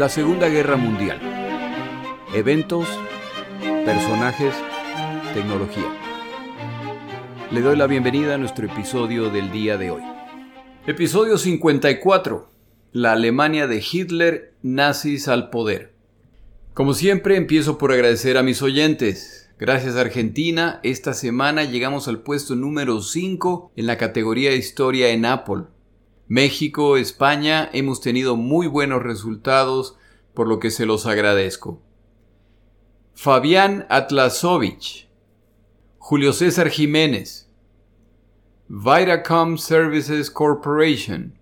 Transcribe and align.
La 0.00 0.08
Segunda 0.08 0.48
Guerra 0.48 0.78
Mundial. 0.78 1.20
Eventos, 2.34 2.88
personajes, 3.84 4.54
tecnología. 5.34 5.94
Le 7.50 7.60
doy 7.60 7.76
la 7.76 7.86
bienvenida 7.86 8.34
a 8.34 8.38
nuestro 8.38 8.64
episodio 8.64 9.28
del 9.28 9.52
día 9.52 9.76
de 9.76 9.90
hoy. 9.90 10.00
Episodio 10.86 11.36
54. 11.36 12.50
La 12.92 13.12
Alemania 13.12 13.66
de 13.66 13.84
Hitler, 13.92 14.54
nazis 14.62 15.28
al 15.28 15.50
poder. 15.50 15.92
Como 16.72 16.94
siempre, 16.94 17.36
empiezo 17.36 17.76
por 17.76 17.92
agradecer 17.92 18.38
a 18.38 18.42
mis 18.42 18.62
oyentes. 18.62 19.50
Gracias 19.58 19.96
Argentina, 19.96 20.80
esta 20.82 21.12
semana 21.12 21.64
llegamos 21.64 22.08
al 22.08 22.22
puesto 22.22 22.56
número 22.56 23.02
5 23.02 23.72
en 23.76 23.86
la 23.86 23.98
categoría 23.98 24.54
Historia 24.54 25.10
en 25.10 25.26
Apple. 25.26 25.64
México, 26.30 26.96
España, 26.96 27.68
hemos 27.72 28.00
tenido 28.00 28.36
muy 28.36 28.68
buenos 28.68 29.02
resultados, 29.02 29.96
por 30.32 30.46
lo 30.46 30.60
que 30.60 30.70
se 30.70 30.86
los 30.86 31.04
agradezco. 31.06 31.82
Fabián 33.14 33.84
Atlasovich, 33.90 35.08
Julio 35.98 36.32
César 36.32 36.70
Jiménez, 36.70 37.50
Vitacom 38.68 39.58
Services 39.58 40.30
Corporation, 40.30 41.36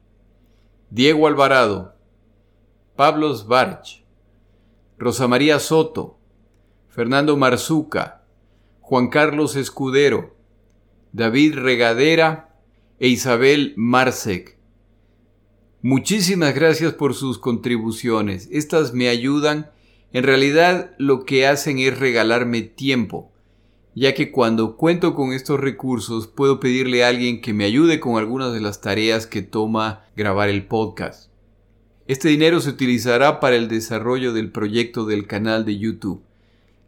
Diego 0.88 1.26
Alvarado, 1.26 1.94
Pablo 2.96 3.34
Svarch, 3.34 4.02
Rosa 4.96 5.28
María 5.28 5.58
Soto, 5.58 6.18
Fernando 6.88 7.36
Marzuca, 7.36 8.22
Juan 8.80 9.08
Carlos 9.10 9.54
Escudero, 9.54 10.34
David 11.12 11.58
Regadera 11.58 12.56
e 12.98 13.08
Isabel 13.08 13.74
Marsek. 13.76 14.57
Muchísimas 15.82 16.56
gracias 16.56 16.92
por 16.94 17.14
sus 17.14 17.38
contribuciones. 17.38 18.48
Estas 18.50 18.94
me 18.94 19.08
ayudan. 19.08 19.70
En 20.12 20.24
realidad 20.24 20.90
lo 20.98 21.24
que 21.24 21.46
hacen 21.46 21.78
es 21.78 21.96
regalarme 21.96 22.62
tiempo, 22.62 23.30
ya 23.94 24.12
que 24.12 24.32
cuando 24.32 24.76
cuento 24.76 25.14
con 25.14 25.32
estos 25.32 25.60
recursos 25.60 26.26
puedo 26.26 26.58
pedirle 26.58 27.04
a 27.04 27.08
alguien 27.08 27.40
que 27.40 27.54
me 27.54 27.64
ayude 27.64 28.00
con 28.00 28.16
algunas 28.16 28.52
de 28.52 28.60
las 28.60 28.80
tareas 28.80 29.28
que 29.28 29.42
toma 29.42 30.04
grabar 30.16 30.48
el 30.48 30.66
podcast. 30.66 31.30
Este 32.08 32.28
dinero 32.28 32.60
se 32.60 32.70
utilizará 32.70 33.38
para 33.38 33.54
el 33.54 33.68
desarrollo 33.68 34.32
del 34.32 34.50
proyecto 34.50 35.04
del 35.04 35.28
canal 35.28 35.64
de 35.64 35.78
YouTube. 35.78 36.22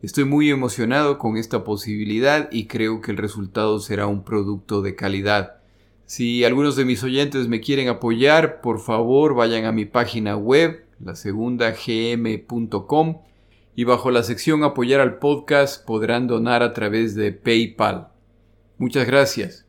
Estoy 0.03 0.25
muy 0.25 0.51
emocionado 0.51 1.17
con 1.17 1.37
esta 1.37 1.63
posibilidad 1.63 2.49
y 2.51 2.67
creo 2.67 3.03
que 3.03 3.13
el 3.13 3.19
resultado 3.19 3.79
será 3.79 4.09
un 4.09 4.25
producto 4.25 4.83
de 4.83 4.97
calidad. 4.97 5.60
Si 6.11 6.43
algunos 6.43 6.75
de 6.75 6.85
mis 6.85 7.05
oyentes 7.05 7.47
me 7.47 7.61
quieren 7.61 7.87
apoyar, 7.87 8.61
por 8.63 8.81
favor 8.81 9.37
vayan 9.37 9.65
a 9.65 9.71
mi 9.71 9.85
página 9.85 10.37
web, 10.37 10.85
lasegundagm.com, 10.99 13.19
y 13.77 13.85
bajo 13.85 14.11
la 14.11 14.25
sección 14.25 14.65
Apoyar 14.65 15.01
al 15.01 15.21
podcast 15.21 15.87
podrán 15.87 16.27
donar 16.27 16.65
a 16.65 16.73
través 16.73 17.15
de 17.15 17.31
PayPal. 17.31 18.09
Muchas 18.77 19.07
gracias. 19.07 19.67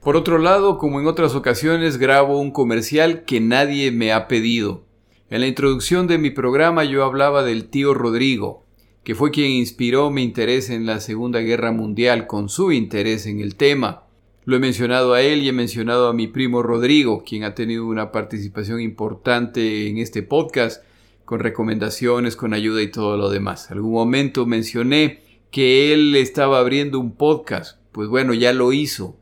Por 0.00 0.16
otro 0.16 0.38
lado, 0.38 0.78
como 0.78 1.00
en 1.00 1.08
otras 1.08 1.34
ocasiones, 1.34 1.98
grabo 1.98 2.38
un 2.38 2.52
comercial 2.52 3.24
que 3.24 3.40
nadie 3.40 3.90
me 3.90 4.12
ha 4.12 4.28
pedido. 4.28 4.84
En 5.28 5.40
la 5.40 5.48
introducción 5.48 6.06
de 6.06 6.18
mi 6.18 6.30
programa 6.30 6.84
yo 6.84 7.02
hablaba 7.02 7.42
del 7.42 7.68
tío 7.68 7.94
Rodrigo, 7.94 8.64
que 9.02 9.16
fue 9.16 9.32
quien 9.32 9.50
inspiró 9.50 10.12
mi 10.12 10.22
interés 10.22 10.70
en 10.70 10.86
la 10.86 11.00
Segunda 11.00 11.40
Guerra 11.40 11.72
Mundial 11.72 12.28
con 12.28 12.48
su 12.48 12.70
interés 12.70 13.26
en 13.26 13.40
el 13.40 13.56
tema. 13.56 14.05
Lo 14.46 14.54
he 14.54 14.60
mencionado 14.60 15.12
a 15.12 15.22
él 15.22 15.42
y 15.42 15.48
he 15.48 15.52
mencionado 15.52 16.06
a 16.06 16.12
mi 16.12 16.28
primo 16.28 16.62
Rodrigo, 16.62 17.24
quien 17.24 17.42
ha 17.42 17.56
tenido 17.56 17.84
una 17.84 18.12
participación 18.12 18.80
importante 18.80 19.88
en 19.88 19.98
este 19.98 20.22
podcast, 20.22 20.84
con 21.24 21.40
recomendaciones, 21.40 22.36
con 22.36 22.54
ayuda 22.54 22.80
y 22.80 22.92
todo 22.92 23.16
lo 23.16 23.28
demás. 23.28 23.72
Algún 23.72 23.90
momento 23.90 24.46
mencioné 24.46 25.20
que 25.50 25.92
él 25.92 26.14
estaba 26.14 26.60
abriendo 26.60 27.00
un 27.00 27.16
podcast. 27.16 27.80
Pues 27.90 28.08
bueno, 28.08 28.34
ya 28.34 28.52
lo 28.52 28.72
hizo. 28.72 29.16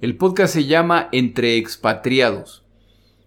El 0.00 0.16
podcast 0.16 0.52
se 0.54 0.64
llama 0.64 1.08
Entre 1.12 1.56
Expatriados. 1.56 2.64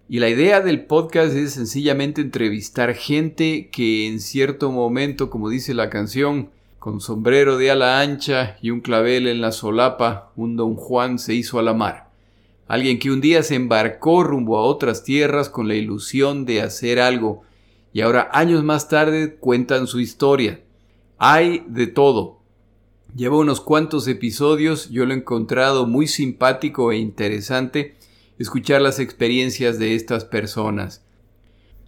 Y 0.10 0.20
la 0.20 0.28
idea 0.28 0.60
del 0.60 0.84
podcast 0.84 1.38
es 1.38 1.54
sencillamente 1.54 2.20
entrevistar 2.20 2.96
gente 2.96 3.70
que 3.72 4.08
en 4.08 4.20
cierto 4.20 4.74
momento, 4.74 5.30
como 5.30 5.48
dice 5.48 5.74
la 5.74 5.90
canción, 5.90 6.50
con 6.84 7.00
sombrero 7.00 7.58
de 7.58 7.72
ala 7.72 8.02
ancha 8.02 8.58
y 8.62 8.70
un 8.70 8.82
clavel 8.82 9.28
en 9.28 9.40
la 9.40 9.54
solapa, 9.54 10.34
un 10.36 10.58
don 10.58 10.76
Juan 10.76 11.18
se 11.18 11.34
hizo 11.34 11.58
a 11.58 11.64
la 11.64 11.74
mar. 11.74 12.10
Alguien 12.68 13.00
que 13.00 13.10
un 13.10 13.22
día 13.22 13.42
se 13.42 13.56
embarcó 13.56 14.22
rumbo 14.22 14.58
a 14.58 14.64
otras 14.64 15.06
tierras 15.06 15.48
con 15.48 15.70
la 15.70 15.76
ilusión 15.76 16.44
de 16.44 16.62
hacer 16.62 17.00
algo, 17.00 17.44
y 17.94 18.02
ahora 18.02 18.30
años 18.34 18.66
más 18.66 18.90
tarde 18.90 19.36
cuentan 19.36 19.88
su 19.88 20.02
historia. 20.02 20.60
Hay 21.18 21.64
de 21.70 21.88
todo. 21.88 22.40
Lleva 23.16 23.38
unos 23.38 23.62
cuantos 23.62 24.06
episodios, 24.10 24.90
yo 24.90 25.06
lo 25.06 25.14
he 25.14 25.18
encontrado 25.20 25.88
muy 25.88 26.06
simpático 26.08 26.92
e 26.92 26.98
interesante 26.98 27.96
escuchar 28.38 28.82
las 28.82 29.00
experiencias 29.00 29.80
de 29.80 29.96
estas 29.96 30.26
personas. 30.26 31.02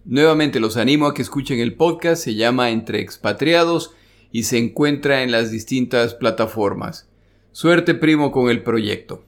Nuevamente 0.06 0.58
los 0.58 0.78
animo 0.78 1.04
a 1.04 1.12
que 1.12 1.20
escuchen 1.20 1.60
el 1.60 1.74
podcast, 1.74 2.24
se 2.24 2.34
llama 2.34 2.70
Entre 2.70 3.02
Expatriados, 3.02 3.92
y 4.32 4.44
se 4.44 4.58
encuentra 4.58 5.22
en 5.22 5.30
las 5.30 5.50
distintas 5.50 6.14
plataformas. 6.14 7.08
Suerte 7.52 7.94
primo 7.94 8.32
con 8.32 8.50
el 8.50 8.62
proyecto. 8.62 9.24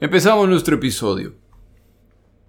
Empezamos 0.00 0.48
nuestro 0.48 0.76
episodio. 0.76 1.34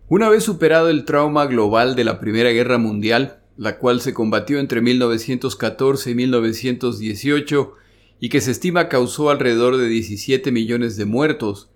Una 0.09 0.29
vez 0.29 0.43
superado 0.43 0.89
el 0.89 1.05
trauma 1.05 1.45
global 1.45 1.95
de 1.95 2.03
la 2.03 2.19
Primera 2.19 2.49
Guerra 2.51 2.77
Mundial, 2.77 3.39
la 3.57 3.77
cual 3.77 4.01
se 4.01 4.13
combatió 4.13 4.59
entre 4.59 4.81
1914 4.81 6.11
y 6.11 6.15
1918 6.15 7.73
y 8.19 8.29
que 8.29 8.41
se 8.41 8.51
estima 8.51 8.89
causó 8.89 9.29
alrededor 9.29 9.77
de 9.77 9.87
17 9.87 10.51
millones 10.51 10.97
de 10.97 11.05
muertos, 11.05 11.69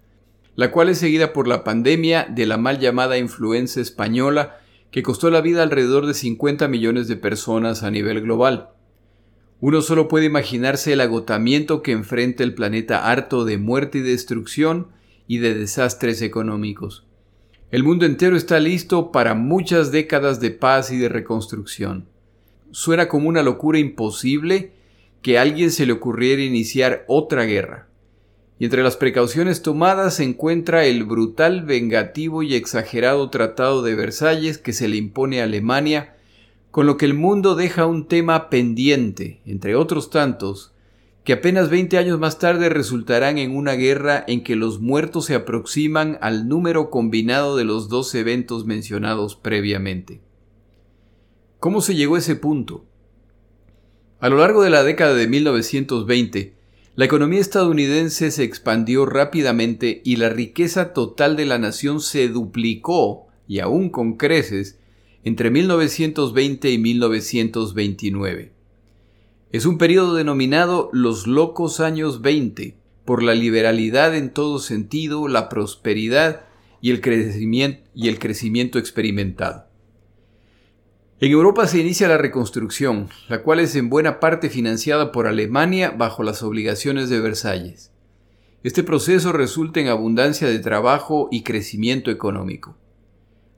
la 0.55 0.71
cual 0.71 0.89
es 0.89 0.97
seguida 0.97 1.33
por 1.33 1.47
la 1.47 1.63
pandemia 1.63 2.27
de 2.29 2.45
la 2.45 2.57
mal 2.57 2.79
llamada 2.79 3.17
influenza 3.17 3.81
española 3.81 4.59
que 4.91 5.03
costó 5.03 5.29
la 5.29 5.41
vida 5.41 5.63
alrededor 5.63 6.05
de 6.05 6.13
50 6.13 6.67
millones 6.67 7.07
de 7.07 7.15
personas 7.15 7.83
a 7.83 7.91
nivel 7.91 8.21
global. 8.21 8.69
Uno 9.61 9.83
solo 9.83 10.07
puede 10.07 10.25
imaginarse 10.25 10.91
el 10.91 11.01
agotamiento 11.01 11.83
que 11.83 11.91
enfrenta 11.91 12.43
el 12.43 12.55
planeta 12.55 13.11
harto 13.11 13.45
de 13.45 13.59
muerte 13.59 13.99
y 13.99 14.01
destrucción 14.01 14.87
y 15.27 15.37
de 15.37 15.53
desastres 15.53 16.23
económicos. 16.23 17.05
El 17.69 17.83
mundo 17.83 18.07
entero 18.07 18.35
está 18.35 18.59
listo 18.59 19.11
para 19.11 19.35
muchas 19.35 19.91
décadas 19.91 20.39
de 20.39 20.49
paz 20.49 20.91
y 20.91 20.97
de 20.97 21.09
reconstrucción. 21.09 22.07
Suena 22.71 23.07
como 23.07 23.29
una 23.29 23.43
locura 23.43 23.77
imposible 23.77 24.71
que 25.21 25.37
a 25.37 25.43
alguien 25.43 25.69
se 25.69 25.85
le 25.85 25.93
ocurriera 25.93 26.41
iniciar 26.41 27.05
otra 27.07 27.43
guerra. 27.43 27.87
Y 28.57 28.65
entre 28.65 28.81
las 28.81 28.97
precauciones 28.97 29.61
tomadas 29.61 30.15
se 30.15 30.23
encuentra 30.23 30.85
el 30.85 31.03
brutal, 31.03 31.61
vengativo 31.65 32.41
y 32.41 32.55
exagerado 32.55 33.29
Tratado 33.29 33.83
de 33.83 33.93
Versalles 33.93 34.57
que 34.57 34.73
se 34.73 34.87
le 34.87 34.97
impone 34.97 35.39
a 35.39 35.43
Alemania 35.43 36.15
con 36.71 36.85
lo 36.85 36.97
que 36.97 37.05
el 37.05 37.13
mundo 37.13 37.55
deja 37.55 37.85
un 37.85 38.07
tema 38.07 38.49
pendiente, 38.49 39.41
entre 39.45 39.75
otros 39.75 40.09
tantos, 40.09 40.73
que 41.23 41.33
apenas 41.33 41.69
20 41.69 41.97
años 41.97 42.17
más 42.17 42.39
tarde 42.39 42.69
resultarán 42.69 43.37
en 43.37 43.55
una 43.55 43.73
guerra 43.73 44.23
en 44.27 44.43
que 44.43 44.55
los 44.55 44.79
muertos 44.79 45.25
se 45.25 45.35
aproximan 45.35 46.17
al 46.21 46.47
número 46.47 46.89
combinado 46.89 47.57
de 47.57 47.65
los 47.65 47.89
dos 47.89 48.15
eventos 48.15 48.65
mencionados 48.65 49.35
previamente. 49.35 50.21
¿Cómo 51.59 51.81
se 51.81 51.93
llegó 51.93 52.15
a 52.15 52.19
ese 52.19 52.35
punto? 52.35 52.85
A 54.19 54.29
lo 54.29 54.37
largo 54.37 54.63
de 54.63 54.71
la 54.71 54.83
década 54.83 55.13
de 55.13 55.27
1920, 55.27 56.55
la 56.95 57.05
economía 57.05 57.39
estadounidense 57.39 58.31
se 58.31 58.43
expandió 58.43 59.05
rápidamente 59.05 60.01
y 60.03 60.15
la 60.15 60.29
riqueza 60.29 60.93
total 60.93 61.35
de 61.35 61.45
la 61.45 61.57
nación 61.57 62.01
se 62.01 62.29
duplicó, 62.29 63.27
y 63.47 63.59
aún 63.59 63.89
con 63.89 64.17
creces, 64.17 64.79
entre 65.23 65.51
1920 65.51 66.71
y 66.71 66.77
1929. 66.77 68.51
Es 69.51 69.65
un 69.65 69.77
periodo 69.77 70.15
denominado 70.15 70.89
los 70.93 71.27
locos 71.27 71.79
años 71.79 72.21
20, 72.21 72.77
por 73.05 73.23
la 73.23 73.35
liberalidad 73.35 74.15
en 74.15 74.31
todo 74.31 74.59
sentido, 74.59 75.27
la 75.27 75.49
prosperidad 75.49 76.45
y 76.81 76.91
el 76.91 77.01
crecimiento, 77.01 77.81
y 77.93 78.07
el 78.07 78.19
crecimiento 78.19 78.79
experimentado. 78.79 79.65
En 81.19 81.31
Europa 81.31 81.67
se 81.67 81.79
inicia 81.79 82.07
la 82.07 82.17
reconstrucción, 82.17 83.09
la 83.29 83.43
cual 83.43 83.59
es 83.59 83.75
en 83.75 83.89
buena 83.89 84.19
parte 84.19 84.49
financiada 84.49 85.11
por 85.11 85.27
Alemania 85.27 85.91
bajo 85.91 86.23
las 86.23 86.41
obligaciones 86.41 87.09
de 87.09 87.19
Versalles. 87.19 87.91
Este 88.63 88.81
proceso 88.81 89.31
resulta 89.31 89.79
en 89.79 89.87
abundancia 89.87 90.47
de 90.47 90.59
trabajo 90.59 91.27
y 91.31 91.43
crecimiento 91.43 92.09
económico. 92.09 92.75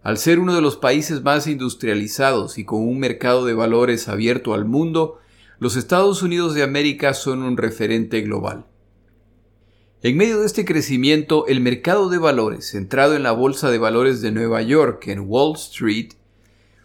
Al 0.03 0.17
ser 0.17 0.39
uno 0.39 0.53
de 0.53 0.61
los 0.61 0.75
países 0.75 1.23
más 1.23 1.47
industrializados 1.47 2.57
y 2.57 2.65
con 2.65 2.85
un 2.85 2.99
mercado 2.99 3.45
de 3.45 3.53
valores 3.53 4.09
abierto 4.09 4.53
al 4.53 4.65
mundo, 4.65 5.19
los 5.59 5.77
Estados 5.77 6.21
Unidos 6.21 6.53
de 6.55 6.63
América 6.63 7.13
son 7.13 7.41
un 7.41 7.55
referente 7.55 8.19
global. 8.19 8.65
En 10.01 10.17
medio 10.17 10.41
de 10.41 10.45
este 10.45 10.65
crecimiento, 10.65 11.47
el 11.47 11.61
mercado 11.61 12.09
de 12.09 12.17
valores, 12.17 12.69
centrado 12.69 13.15
en 13.15 13.23
la 13.23 13.31
Bolsa 13.31 13.71
de 13.71 13.77
Valores 13.77 14.21
de 14.21 14.33
Nueva 14.33 14.61
York, 14.61 15.07
en 15.07 15.21
Wall 15.25 15.55
Street, 15.55 16.11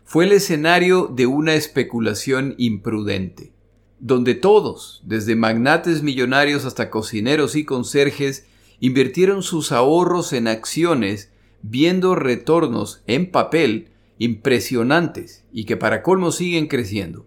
fue 0.05 0.26
el 0.26 0.31
escenario 0.31 1.09
de 1.12 1.26
una 1.26 1.56
especulación 1.56 2.55
imprudente, 2.56 3.53
donde 3.99 4.37
todos, 4.37 5.03
desde 5.05 5.35
magnates 5.35 6.05
millonarios 6.05 6.64
hasta 6.64 6.88
cocineros 6.88 7.56
y 7.56 7.64
conserjes, 7.64 8.47
invirtieron 8.79 9.43
sus 9.43 9.73
ahorros 9.73 10.32
en 10.32 10.47
acciones 10.47 11.32
viendo 11.62 12.14
retornos 12.14 13.02
en 13.06 13.31
papel 13.31 13.90
impresionantes 14.19 15.44
y 15.52 15.64
que 15.64 15.76
para 15.76 16.02
colmo 16.02 16.32
siguen 16.32 16.66
creciendo. 16.66 17.26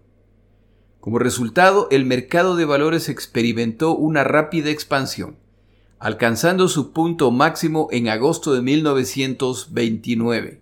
Como 1.00 1.18
resultado, 1.18 1.88
el 1.90 2.04
mercado 2.04 2.54
de 2.54 2.64
valores 2.64 3.08
experimentó 3.08 3.96
una 3.96 4.22
rápida 4.24 4.70
expansión, 4.70 5.36
alcanzando 5.98 6.68
su 6.68 6.92
punto 6.92 7.30
máximo 7.30 7.88
en 7.90 8.08
agosto 8.08 8.54
de 8.54 8.62
1929. 8.62 10.60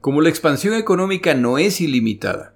Como 0.00 0.20
la 0.20 0.28
expansión 0.28 0.74
económica 0.74 1.34
no 1.34 1.58
es 1.58 1.80
ilimitada 1.80 2.54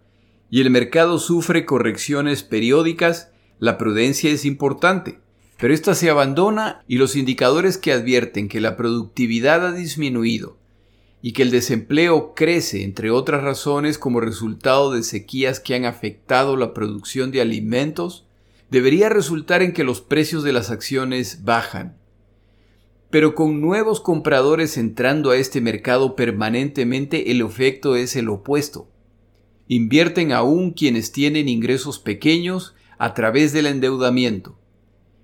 y 0.50 0.61
el 0.61 0.70
mercado 0.70 1.19
sufre 1.19 1.64
correcciones 1.64 2.43
periódicas, 2.43 3.32
la 3.58 3.76
prudencia 3.76 4.31
es 4.31 4.44
importante, 4.44 5.19
pero 5.61 5.75
esta 5.75 5.95
se 5.95 6.09
abandona 6.09 6.83
y 6.89 6.97
los 6.97 7.17
indicadores 7.17 7.77
que 7.77 7.93
advierten 7.93 8.49
que 8.49 8.62
la 8.62 8.77
productividad 8.79 9.67
ha 9.67 9.73
disminuido 9.73 10.57
y 11.21 11.33
que 11.33 11.43
el 11.43 11.51
desempleo 11.51 12.33
crece, 12.35 12.83
entre 12.83 13.11
otras 13.11 13.45
razones, 13.45 13.99
como 13.99 14.21
resultado 14.21 14.91
de 14.91 15.03
sequías 15.03 15.61
que 15.61 15.75
han 15.75 15.85
afectado 15.85 16.57
la 16.57 16.73
producción 16.73 17.31
de 17.31 17.43
alimentos, 17.43 18.27
debería 18.71 19.11
resultar 19.11 19.61
en 19.61 19.75
que 19.75 19.85
los 19.85 20.01
precios 20.01 20.45
de 20.45 20.55
las 20.55 20.71
acciones 20.71 21.45
bajan. 21.45 21.99
Pero 23.11 23.35
con 23.35 23.61
nuevos 23.61 24.01
compradores 24.01 24.79
entrando 24.79 25.31
a 25.31 25.37
este 25.37 25.61
mercado 25.61 26.17
permanentemente 26.17 27.33
el 27.33 27.43
efecto 27.43 27.97
es 27.97 28.17
el 28.17 28.31
opuesto. 28.31 28.89
Invierten 29.69 30.33
aún 30.33 30.71
quienes 30.71 31.13
tienen 31.13 31.51
ingresos 31.51 31.99
pequeños 31.99 32.75
a 32.97 33.13
través 33.13 33.53
del 33.53 33.67
endeudamiento. 33.67 34.60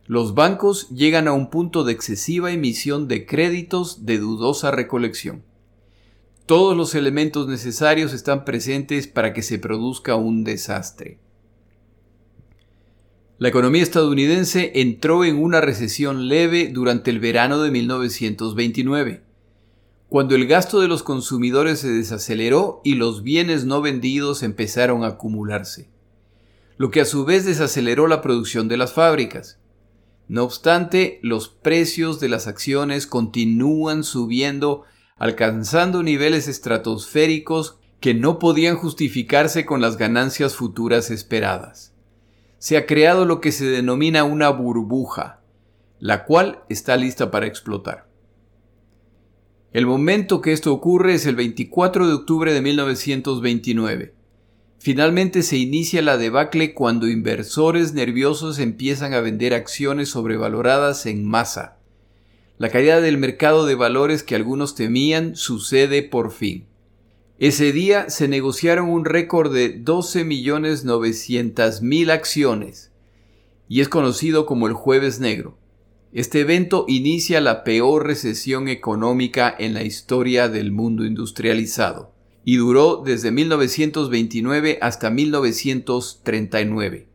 Los 0.07 0.35
bancos 0.35 0.89
llegan 0.91 1.27
a 1.27 1.33
un 1.33 1.51
punto 1.51 1.83
de 1.83 1.93
excesiva 1.93 2.53
emisión 2.53 3.09
de 3.09 3.27
créditos 3.27 4.07
de 4.07 4.19
dudosa 4.19 4.71
recolección. 4.71 5.43
Todos 6.47 6.77
los 6.77 6.95
elementos 6.95 7.49
necesarios 7.49 8.13
están 8.13 8.45
presentes 8.45 9.09
para 9.09 9.33
que 9.33 9.43
se 9.43 9.59
produzca 9.59 10.15
un 10.15 10.45
desastre. 10.45 11.19
La 13.39 13.49
economía 13.49 13.83
estadounidense 13.83 14.73
entró 14.77 15.25
en 15.25 15.43
una 15.43 15.61
recesión 15.61 16.29
leve 16.29 16.71
durante 16.73 17.11
el 17.11 17.19
verano 17.19 17.61
de 17.61 17.73
1929, 17.73 19.23
cuando 20.09 20.37
el 20.37 20.47
gasto 20.47 20.81
de 20.81 20.87
los 20.87 21.03
consumidores 21.03 21.81
se 21.81 21.91
desaceleró 21.91 22.81
y 22.85 22.95
los 22.95 23.25
bienes 23.25 23.65
no 23.65 23.83
vendidos 23.83 24.45
empezaron 24.45 25.03
a 25.03 25.09
acumularse, 25.09 25.91
lo 26.79 26.93
que 26.93 27.01
a 27.01 27.05
su 27.05 27.25
vez 27.25 27.45
desaceleró 27.45 28.07
la 28.07 28.23
producción 28.23 28.69
de 28.69 28.77
las 28.77 28.93
fábricas. 28.93 29.59
No 30.29 30.43
obstante, 30.45 31.21
los 31.23 31.49
precios 31.49 32.19
de 32.21 32.29
las 32.29 32.47
acciones 32.47 33.07
continúan 33.07 34.03
subiendo 34.03 34.85
alcanzando 35.17 36.03
niveles 36.03 36.49
estratosféricos 36.49 37.79
que 38.01 38.13
no 38.13 38.39
podían 38.39 38.77
justificarse 38.77 39.65
con 39.65 39.81
las 39.81 39.97
ganancias 39.97 40.55
futuras 40.55 41.11
esperadas. 41.11 41.95
Se 42.59 42.77
ha 42.77 42.87
creado 42.87 43.25
lo 43.25 43.41
que 43.41 43.53
se 43.53 43.67
denomina 43.67 44.25
una 44.25 44.51
burbuja, 44.51 45.41
la 45.99 46.25
cual 46.25 46.63
está 46.69 46.97
lista 46.97 47.31
para 47.31 47.47
explotar. 47.47 48.07
El 49.73 49.87
momento 49.87 50.41
que 50.41 50.53
esto 50.53 50.73
ocurre 50.73 51.15
es 51.15 51.27
el 51.27 51.37
24 51.37 52.07
de 52.07 52.15
octubre 52.15 52.53
de 52.53 52.63
1929. 52.63 54.16
Finalmente 54.79 55.43
se 55.43 55.57
inicia 55.57 56.03
la 56.03 56.17
debacle 56.17 56.75
cuando 56.75 57.09
inversores 57.09 57.93
nerviosos 57.93 58.59
empiezan 58.59 59.15
a 59.15 59.21
vender 59.21 59.55
acciones 59.55 60.11
sobrevaloradas 60.11 61.07
en 61.07 61.25
masa 61.25 61.77
la 62.59 62.71
caída 62.71 63.03
del 63.03 63.19
mercado 63.19 63.67
de 63.67 63.75
valores 63.75 64.23
que 64.23 64.35
algunos 64.35 64.75
temían 64.75 65.37
sucede 65.37 66.03
por 66.03 66.33
fin. 66.33 66.65
Ese 67.39 67.71
día 67.71 68.09
se 68.09 68.29
negociaron 68.29 68.89
un 68.89 69.05
récord 69.05 69.53
de 69.53 69.85
12.900.000 69.85 72.11
acciones 72.11 72.93
y 73.69 73.83
es 73.83 73.91
conocido 73.91 74.47
como 74.47 74.69
el 74.69 74.73
Jueves 74.73 75.21
Negro. 75.21 75.59
Este 76.13 76.41
evento 76.41 76.87
inicia 76.89 77.43
la 77.43 77.63
peor 77.63 78.07
recesión 78.07 78.69
económica 78.69 79.55
en 79.59 79.75
la 79.75 79.83
historia 79.83 80.49
del 80.49 80.73
mundo 80.73 81.05
industrializado 81.05 82.16
y 82.47 82.57
duró 82.57 83.03
desde 83.05 83.31
1929 83.31 84.79
hasta 84.81 85.11
1939 85.11 87.09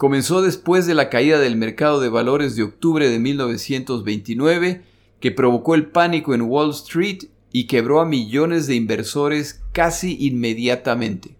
comenzó 0.00 0.40
después 0.40 0.86
de 0.86 0.94
la 0.94 1.10
caída 1.10 1.38
del 1.38 1.58
mercado 1.58 2.00
de 2.00 2.08
valores 2.08 2.56
de 2.56 2.62
octubre 2.62 3.10
de 3.10 3.18
1929, 3.18 4.80
que 5.20 5.30
provocó 5.30 5.74
el 5.74 5.88
pánico 5.88 6.32
en 6.32 6.40
Wall 6.40 6.70
Street 6.70 7.24
y 7.52 7.66
quebró 7.66 8.00
a 8.00 8.06
millones 8.06 8.66
de 8.66 8.76
inversores 8.76 9.60
casi 9.72 10.16
inmediatamente. 10.18 11.36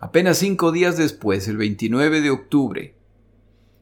Apenas 0.00 0.38
cinco 0.38 0.72
días 0.72 0.96
después, 0.96 1.46
el 1.46 1.56
29 1.56 2.20
de 2.20 2.30
octubre, 2.30 2.94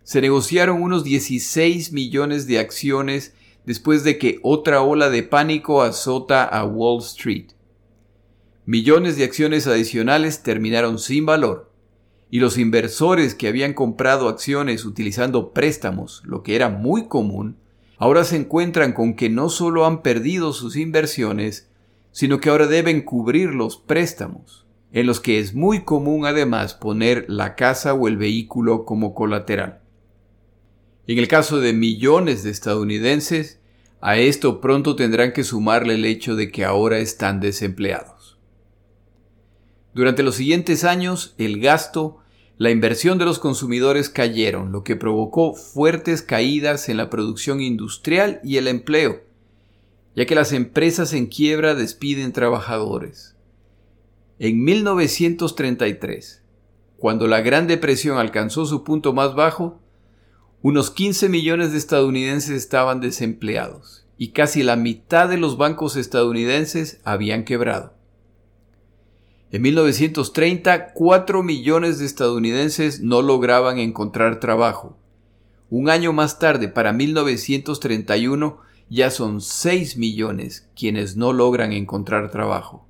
se 0.03 0.21
negociaron 0.21 0.83
unos 0.83 1.03
16 1.03 1.93
millones 1.93 2.47
de 2.47 2.59
acciones 2.59 3.33
después 3.67 4.05
de 4.05 4.17
que 4.17 4.39
otra 4.43 4.81
ola 4.81 5.11
de 5.11 5.23
pánico 5.23 5.83
azota 5.83 6.45
a 6.45 6.65
Wall 6.65 7.03
Street. 7.03 7.49
Millones 8.65 9.17
de 9.17 9.25
acciones 9.25 9.67
adicionales 9.67 10.43
terminaron 10.43 10.99
sin 10.99 11.27
valor 11.27 11.71
y 12.31 12.41
los 12.41 12.59
inversores 12.59 13.35
que 13.35 13.49
habían 13.49 13.75
comprado 13.75 14.29
acciones 14.29 14.85
utilizando 14.85 15.53
préstamos, 15.53 16.23
lo 16.25 16.43
que 16.43 16.57
era 16.57 16.69
muy 16.69 17.07
común, 17.07 17.57
ahora 17.99 18.25
se 18.25 18.37
encuentran 18.37 18.93
con 18.93 19.15
que 19.15 19.31
no 19.31 19.49
solo 19.49 19.87
han 19.87 20.03
perdido 20.03 20.53
sus 20.53 20.77
inversiones, 20.77 21.69
sino 22.13 22.41
que 22.41 22.51
ahora 22.51 22.67
deben 22.67 23.03
cubrir 23.03 23.55
los 23.55 23.77
préstamos, 23.77 24.67
en 24.93 25.07
los 25.07 25.21
que 25.21 25.39
es 25.39 25.55
muy 25.55 25.85
común 25.85 26.27
además 26.27 26.75
poner 26.75 27.27
la 27.29 27.55
casa 27.55 27.95
o 27.95 28.09
el 28.09 28.17
vehículo 28.17 28.85
como 28.85 29.15
colateral. 29.15 29.81
En 31.07 31.19
el 31.19 31.29
caso 31.29 31.61
de 31.61 31.73
millones 31.73 32.43
de 32.43 32.51
estadounidenses, 32.51 33.61
a 34.01 34.19
esto 34.19 34.61
pronto 34.61 34.97
tendrán 34.97 35.33
que 35.33 35.45
sumarle 35.45 35.95
el 35.95 36.05
hecho 36.05 36.35
de 36.35 36.51
que 36.51 36.65
ahora 36.65 36.99
están 36.99 37.41
desempleados. 37.41 38.39
Durante 39.95 40.23
los 40.23 40.35
siguientes 40.35 40.85
años, 40.85 41.35
el 41.39 41.61
gasto, 41.61 42.19
la 42.59 42.71
inversión 42.71 43.19
de 43.19 43.25
los 43.25 43.39
consumidores 43.39 44.09
cayeron, 44.11 44.73
lo 44.73 44.83
que 44.83 44.97
provocó 44.97 45.55
fuertes 45.55 46.23
caídas 46.23 46.89
en 46.89 46.97
la 46.97 47.09
producción 47.09 47.61
industrial 47.61 48.41
y 48.43 48.57
el 48.57 48.67
empleo, 48.67 49.23
ya 50.17 50.27
que 50.27 50.35
las 50.35 50.53
empresas 50.53 51.13
en 51.13 51.27
quiebra 51.27 51.75
despiden 51.75 52.33
trabajadores. 52.33 53.37
En 54.39 54.65
1933, 54.65 56.43
cuando 56.99 57.27
la 57.27 57.41
Gran 57.43 57.67
Depresión 57.67 58.19
alcanzó 58.19 58.67
su 58.67 58.85
punto 58.85 59.13
más 59.13 59.35
bajo, 59.35 59.81
unos 60.69 60.91
15 60.91 61.29
millones 61.29 61.71
de 61.71 61.79
estadounidenses 61.79 62.51
estaban 62.51 63.01
desempleados 63.01 64.05
y 64.19 64.31
casi 64.33 64.65
la 64.65 64.75
mitad 64.75 65.29
de 65.29 65.37
los 65.37 65.57
bancos 65.57 65.95
estadounidenses 65.95 67.01
habían 67.05 67.45
quebrado. 67.45 67.95
En 69.53 69.63
1930, 69.63 70.93
4 70.93 71.43
millones 71.45 72.01
de 72.01 72.07
estadounidenses 72.07 73.01
no 73.01 73.23
lograban 73.23 73.79
encontrar 73.79 74.41
trabajo. 74.41 74.99
Un 75.71 75.89
año 75.89 76.13
más 76.13 76.41
tarde, 76.41 76.67
para 76.67 76.93
1931, 76.93 78.59
ya 78.91 79.11
son 79.13 79.41
6 79.41 79.97
millones 79.97 80.69
quienes 80.75 81.17
no 81.17 81.33
logran 81.33 81.73
encontrar 81.73 82.33
trabajo. 82.33 82.89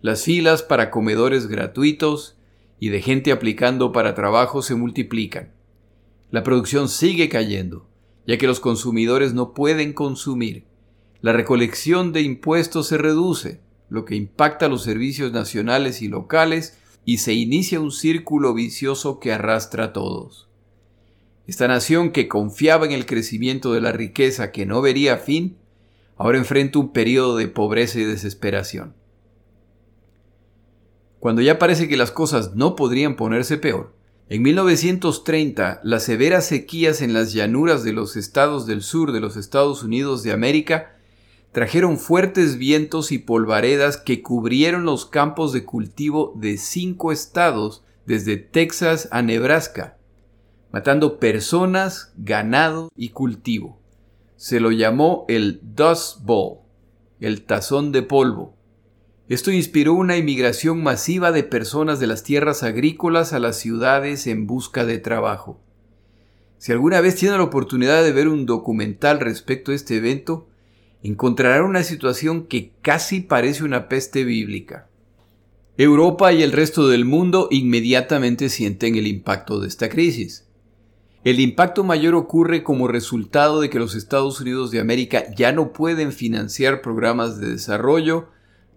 Las 0.00 0.22
filas 0.22 0.62
para 0.62 0.92
comedores 0.92 1.48
gratuitos 1.48 2.36
y 2.78 2.90
de 2.90 3.02
gente 3.02 3.32
aplicando 3.32 3.90
para 3.90 4.14
trabajo 4.14 4.62
se 4.62 4.76
multiplican. 4.76 5.57
La 6.30 6.42
producción 6.42 6.88
sigue 6.88 7.28
cayendo, 7.28 7.88
ya 8.26 8.36
que 8.36 8.46
los 8.46 8.60
consumidores 8.60 9.32
no 9.32 9.54
pueden 9.54 9.94
consumir. 9.94 10.64
La 11.22 11.32
recolección 11.32 12.12
de 12.12 12.22
impuestos 12.22 12.88
se 12.88 12.98
reduce 12.98 13.60
lo 13.88 14.04
que 14.04 14.14
impacta 14.14 14.68
los 14.68 14.82
servicios 14.82 15.32
nacionales 15.32 16.02
y 16.02 16.08
locales 16.08 16.78
y 17.06 17.18
se 17.18 17.32
inicia 17.32 17.80
un 17.80 17.90
círculo 17.90 18.52
vicioso 18.52 19.18
que 19.18 19.32
arrastra 19.32 19.84
a 19.84 19.92
todos. 19.94 20.48
Esta 21.46 21.66
nación 21.66 22.10
que 22.10 22.28
confiaba 22.28 22.84
en 22.84 22.92
el 22.92 23.06
crecimiento 23.06 23.72
de 23.72 23.80
la 23.80 23.92
riqueza 23.92 24.52
que 24.52 24.66
no 24.66 24.82
vería 24.82 25.16
fin, 25.16 25.56
ahora 26.18 26.36
enfrenta 26.36 26.78
un 26.78 26.92
periodo 26.92 27.38
de 27.38 27.48
pobreza 27.48 27.98
y 27.98 28.04
desesperación. 28.04 28.92
Cuando 31.18 31.40
ya 31.40 31.58
parece 31.58 31.88
que 31.88 31.96
las 31.96 32.12
cosas 32.12 32.54
no 32.54 32.76
podrían 32.76 33.16
ponerse 33.16 33.56
peor, 33.56 33.94
en 34.30 34.42
1930 34.42 35.80
las 35.82 36.02
severas 36.02 36.46
sequías 36.46 37.00
en 37.00 37.14
las 37.14 37.32
llanuras 37.32 37.82
de 37.82 37.92
los 37.92 38.16
estados 38.16 38.66
del 38.66 38.82
sur 38.82 39.12
de 39.12 39.20
los 39.20 39.36
Estados 39.36 39.82
Unidos 39.82 40.22
de 40.22 40.32
América 40.32 40.96
trajeron 41.52 41.98
fuertes 41.98 42.58
vientos 42.58 43.10
y 43.10 43.18
polvaredas 43.18 43.96
que 43.96 44.22
cubrieron 44.22 44.84
los 44.84 45.06
campos 45.06 45.52
de 45.52 45.64
cultivo 45.64 46.34
de 46.36 46.58
cinco 46.58 47.10
estados 47.10 47.82
desde 48.04 48.36
Texas 48.36 49.08
a 49.12 49.22
Nebraska, 49.22 49.96
matando 50.72 51.18
personas, 51.18 52.12
ganado 52.16 52.90
y 52.94 53.10
cultivo. 53.10 53.80
Se 54.36 54.60
lo 54.60 54.70
llamó 54.70 55.24
el 55.28 55.60
Dust 55.62 56.22
Bowl, 56.22 56.58
el 57.20 57.42
tazón 57.42 57.92
de 57.92 58.02
polvo. 58.02 58.54
Esto 59.28 59.50
inspiró 59.50 59.92
una 59.92 60.16
inmigración 60.16 60.82
masiva 60.82 61.32
de 61.32 61.42
personas 61.42 62.00
de 62.00 62.06
las 62.06 62.22
tierras 62.22 62.62
agrícolas 62.62 63.34
a 63.34 63.38
las 63.38 63.58
ciudades 63.58 64.26
en 64.26 64.46
busca 64.46 64.86
de 64.86 64.98
trabajo. 64.98 65.60
Si 66.56 66.72
alguna 66.72 67.02
vez 67.02 67.16
tienen 67.16 67.36
la 67.36 67.44
oportunidad 67.44 68.02
de 68.02 68.12
ver 68.12 68.28
un 68.28 68.46
documental 68.46 69.20
respecto 69.20 69.70
a 69.70 69.74
este 69.74 69.98
evento, 69.98 70.48
encontrarán 71.02 71.64
una 71.64 71.82
situación 71.82 72.46
que 72.46 72.72
casi 72.80 73.20
parece 73.20 73.64
una 73.64 73.88
peste 73.88 74.24
bíblica. 74.24 74.88
Europa 75.76 76.32
y 76.32 76.42
el 76.42 76.50
resto 76.50 76.88
del 76.88 77.04
mundo 77.04 77.48
inmediatamente 77.50 78.48
sienten 78.48 78.96
el 78.96 79.06
impacto 79.06 79.60
de 79.60 79.68
esta 79.68 79.90
crisis. 79.90 80.48
El 81.22 81.38
impacto 81.38 81.84
mayor 81.84 82.14
ocurre 82.14 82.62
como 82.62 82.88
resultado 82.88 83.60
de 83.60 83.68
que 83.68 83.78
los 83.78 83.94
Estados 83.94 84.40
Unidos 84.40 84.70
de 84.70 84.80
América 84.80 85.24
ya 85.36 85.52
no 85.52 85.72
pueden 85.72 86.12
financiar 86.12 86.80
programas 86.80 87.38
de 87.38 87.50
desarrollo, 87.50 88.28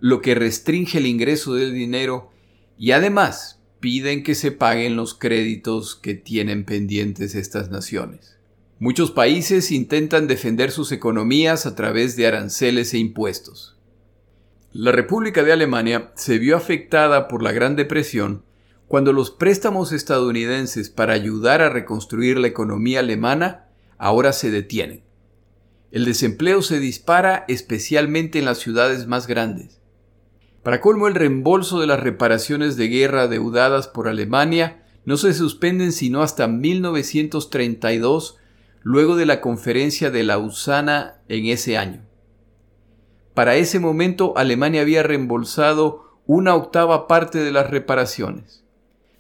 lo 0.01 0.22
que 0.22 0.36
restringe 0.36 0.98
el 0.98 1.05
ingreso 1.05 1.53
del 1.53 1.74
dinero 1.74 2.31
y 2.77 2.91
además 2.91 3.62
piden 3.79 4.24
que 4.24 4.36
se 4.36 4.51
paguen 4.51 4.96
los 4.96 5.13
créditos 5.13 5.96
que 5.96 6.15
tienen 6.15 6.65
pendientes 6.65 7.36
estas 7.36 7.70
naciones. 7.70 8.38
Muchos 8.79 9.12
países 9.12 9.72
intentan 9.72 10.27
defender 10.27 10.72
sus 10.72 10.91
economías 10.91 11.67
a 11.67 11.75
través 11.75 12.15
de 12.15 12.25
aranceles 12.25 12.96
e 12.96 12.98
impuestos. 12.98 13.77
La 14.74 14.91
República 14.91 15.43
de 15.43 15.53
Alemania 15.53 16.12
se 16.15 16.39
vio 16.39 16.58
afectada 16.58 17.27
por 17.27 17.43
la 17.43 17.51
Gran 17.51 17.75
Depresión 17.75 18.43
cuando 18.88 19.13
los 19.13 19.29
préstamos 19.29 19.91
estadounidenses 19.91 20.89
para 20.89 21.13
ayudar 21.13 21.62
a 21.62 21.70
reconstruir 21.70 22.39
la 22.39 22.48
economía 22.48 23.01
alemana 23.01 23.67
ahora 24.00 24.34
se 24.34 24.50
detienen. 24.50 25.03
El 25.91 26.05
desempleo 26.05 26.63
se 26.63 26.79
dispara 26.79 27.46
especialmente 27.48 28.39
en 28.39 28.46
las 28.46 28.58
ciudades 28.58 29.05
más 29.05 29.27
grandes. 29.27 29.81
Para 30.63 30.80
colmo 30.80 31.08
el 31.08 31.15
reembolso 31.15 31.80
de 31.80 31.88
las 31.88 32.00
reparaciones 32.00 32.77
de 32.77 32.88
guerra 32.88 33.27
deudadas 33.27 33.88
por 33.88 34.08
Alemania 34.08 34.84
no 35.06 35.18
se 35.18 35.34
suspenden 35.34 35.91
sino 35.91 36.22
hasta 36.22 36.48
1932 36.48 38.38
luego 38.84 39.15
de 39.15 39.25
la 39.25 39.41
conferencia 39.41 40.12
de 40.12 40.24
Lausana 40.24 41.15
en 41.27 41.48
ese 41.48 41.77
año. 41.77 42.01
Para 43.34 43.56
ese 43.56 43.80
momento 43.80 44.34
Alemania 44.38 44.82
había 44.82 45.01
reembolsado 45.01 46.20
una 46.27 46.53
octava 46.53 47.08
parte 47.08 47.39
de 47.39 47.51
las 47.51 47.70
reparaciones. 47.70 48.63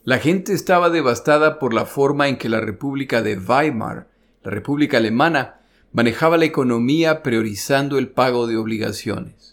La 0.03 0.19
gente 0.19 0.53
estaba 0.53 0.89
devastada 0.89 1.57
por 1.57 1.73
la 1.73 1.85
forma 1.85 2.27
en 2.27 2.37
que 2.37 2.49
la 2.49 2.59
República 2.59 3.21
de 3.23 3.37
Weimar, 3.37 4.09
la 4.43 4.51
República 4.51 4.97
Alemana, 4.97 5.61
manejaba 5.91 6.37
la 6.37 6.45
economía 6.45 7.23
priorizando 7.23 7.97
el 7.97 8.09
pago 8.09 8.47
de 8.47 8.57
obligaciones. 8.57 9.50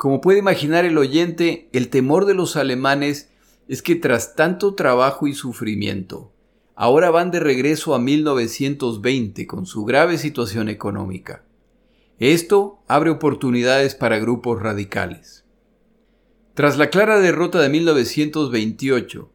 Como 0.00 0.22
puede 0.22 0.38
imaginar 0.38 0.86
el 0.86 0.96
oyente, 0.96 1.68
el 1.74 1.90
temor 1.90 2.24
de 2.24 2.32
los 2.32 2.56
alemanes 2.56 3.28
es 3.68 3.82
que 3.82 3.96
tras 3.96 4.34
tanto 4.34 4.74
trabajo 4.74 5.26
y 5.26 5.34
sufrimiento, 5.34 6.32
ahora 6.74 7.10
van 7.10 7.30
de 7.30 7.38
regreso 7.38 7.94
a 7.94 7.98
1920 7.98 9.46
con 9.46 9.66
su 9.66 9.84
grave 9.84 10.16
situación 10.16 10.70
económica. 10.70 11.44
Esto 12.18 12.82
abre 12.88 13.10
oportunidades 13.10 13.94
para 13.94 14.18
grupos 14.18 14.62
radicales. 14.62 15.44
Tras 16.54 16.78
la 16.78 16.88
clara 16.88 17.20
derrota 17.20 17.60
de 17.60 17.68
1928, 17.68 19.30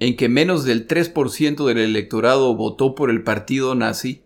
en 0.00 0.16
que 0.18 0.28
menos 0.28 0.66
del 0.66 0.86
3% 0.86 1.64
del 1.64 1.78
electorado 1.78 2.54
votó 2.54 2.94
por 2.94 3.08
el 3.08 3.22
partido 3.22 3.74
nazi, 3.74 4.22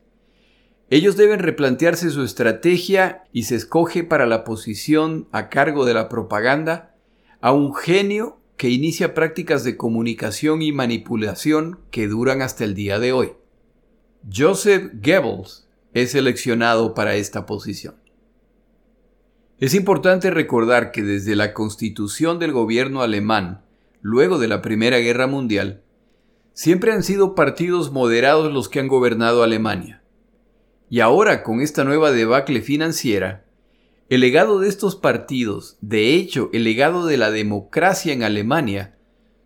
ellos 0.90 1.16
deben 1.16 1.40
replantearse 1.40 2.10
su 2.10 2.22
estrategia 2.22 3.24
y 3.32 3.44
se 3.44 3.56
escoge 3.56 4.04
para 4.04 4.26
la 4.26 4.44
posición 4.44 5.28
a 5.32 5.48
cargo 5.48 5.84
de 5.84 5.94
la 5.94 6.08
propaganda 6.08 6.94
a 7.40 7.52
un 7.52 7.74
genio 7.74 8.38
que 8.56 8.68
inicia 8.68 9.14
prácticas 9.14 9.64
de 9.64 9.76
comunicación 9.76 10.62
y 10.62 10.72
manipulación 10.72 11.80
que 11.90 12.06
duran 12.06 12.42
hasta 12.42 12.64
el 12.64 12.74
día 12.74 12.98
de 12.98 13.12
hoy. 13.12 13.32
Joseph 14.32 14.92
Goebbels 15.02 15.68
es 15.92 16.12
seleccionado 16.12 16.94
para 16.94 17.16
esta 17.16 17.46
posición. 17.46 17.96
Es 19.58 19.74
importante 19.74 20.30
recordar 20.30 20.92
que 20.92 21.02
desde 21.02 21.36
la 21.36 21.54
constitución 21.54 22.38
del 22.38 22.52
gobierno 22.52 23.02
alemán, 23.02 23.64
luego 24.00 24.38
de 24.38 24.48
la 24.48 24.62
Primera 24.62 24.98
Guerra 24.98 25.26
Mundial, 25.26 25.82
siempre 26.52 26.92
han 26.92 27.02
sido 27.02 27.34
partidos 27.34 27.90
moderados 27.90 28.52
los 28.52 28.68
que 28.68 28.80
han 28.80 28.88
gobernado 28.88 29.42
Alemania. 29.42 30.03
Y 30.90 31.00
ahora, 31.00 31.42
con 31.42 31.60
esta 31.60 31.84
nueva 31.84 32.12
debacle 32.12 32.60
financiera, 32.60 33.44
el 34.10 34.20
legado 34.20 34.60
de 34.60 34.68
estos 34.68 34.96
partidos, 34.96 35.78
de 35.80 36.14
hecho 36.14 36.50
el 36.52 36.64
legado 36.64 37.06
de 37.06 37.16
la 37.16 37.30
democracia 37.30 38.12
en 38.12 38.22
Alemania, 38.22 38.98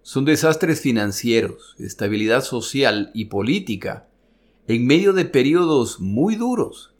son 0.02 0.24
desastres 0.24 0.80
financieros, 0.80 1.76
estabilidad 1.78 2.42
social 2.42 3.10
y 3.14 3.26
política, 3.26 4.08
en 4.66 4.86
medio 4.86 5.12
de 5.12 5.26
periodos 5.26 6.00
muy 6.00 6.34
duros. 6.34 6.94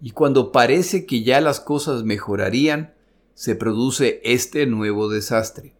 Y 0.00 0.10
cuando 0.10 0.52
parece 0.52 1.06
que 1.06 1.22
ya 1.22 1.40
las 1.40 1.60
cosas 1.60 2.04
mejorarían, 2.04 2.94
se 3.34 3.56
produce 3.56 4.20
este 4.24 4.66
nuevo 4.66 5.08
desastre. 5.08 5.74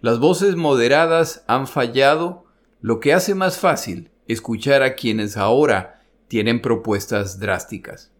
Las 0.00 0.18
voces 0.18 0.56
moderadas 0.56 1.44
han 1.46 1.66
fallado, 1.66 2.44
lo 2.80 3.00
que 3.00 3.12
hace 3.12 3.34
más 3.34 3.58
fácil 3.58 4.10
escuchar 4.28 4.82
a 4.82 4.94
quienes 4.94 5.36
ahora 5.36 5.99
tienen 6.30 6.62
propuestas 6.62 7.40
drásticas. 7.40 8.12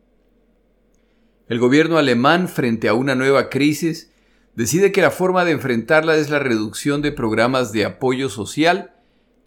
El 1.48 1.60
gobierno 1.60 1.96
alemán, 1.96 2.48
frente 2.48 2.88
a 2.88 2.94
una 2.94 3.14
nueva 3.14 3.48
crisis, 3.50 4.10
decide 4.56 4.90
que 4.90 5.00
la 5.00 5.12
forma 5.12 5.44
de 5.44 5.52
enfrentarla 5.52 6.16
es 6.16 6.28
la 6.28 6.40
reducción 6.40 7.02
de 7.02 7.12
programas 7.12 7.70
de 7.70 7.84
apoyo 7.84 8.28
social, 8.28 8.94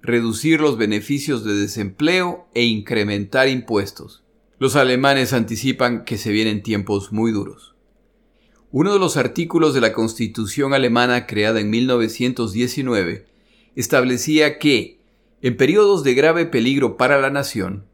reducir 0.02 0.62
los 0.62 0.78
beneficios 0.78 1.44
de 1.44 1.56
desempleo 1.56 2.48
e 2.54 2.64
incrementar 2.64 3.50
impuestos. 3.50 4.24
Los 4.60 4.78
alemanes 4.78 5.34
anticipan 5.34 6.06
que 6.06 6.18
se 6.18 6.32
vienen 6.32 6.64
tiempos 6.64 7.12
muy 7.12 7.34
duros. 7.34 7.76
Uno 8.72 8.94
de 8.94 9.00
los 9.00 9.18
artículos 9.18 9.74
de 9.74 9.82
la 9.82 9.92
Constitución 9.92 10.74
alemana 10.74 11.28
creada 11.28 11.60
en 11.60 11.70
1919 11.70 13.26
establecía 13.76 14.58
que, 14.58 15.02
en 15.42 15.58
periodos 15.58 16.06
de 16.06 16.14
grave 16.14 16.46
peligro 16.46 16.96
para 16.96 17.20
la 17.20 17.30
nación, 17.30 17.92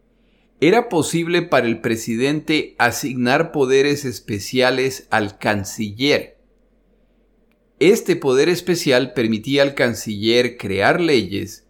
era 0.62 0.90
posible 0.90 1.42
para 1.42 1.68
el 1.68 1.80
presidente 1.80 2.76
asignar 2.78 3.54
poderes 3.54 4.04
especiales 4.04 5.08
al 5.10 5.38
canciller. 5.38 6.38
Este 7.80 8.18
poder 8.18 8.50
especial 8.50 9.14
permitía 9.14 9.62
al 9.62 9.74
canciller 9.74 10.58
crear 10.58 11.00
leyes 11.00 11.66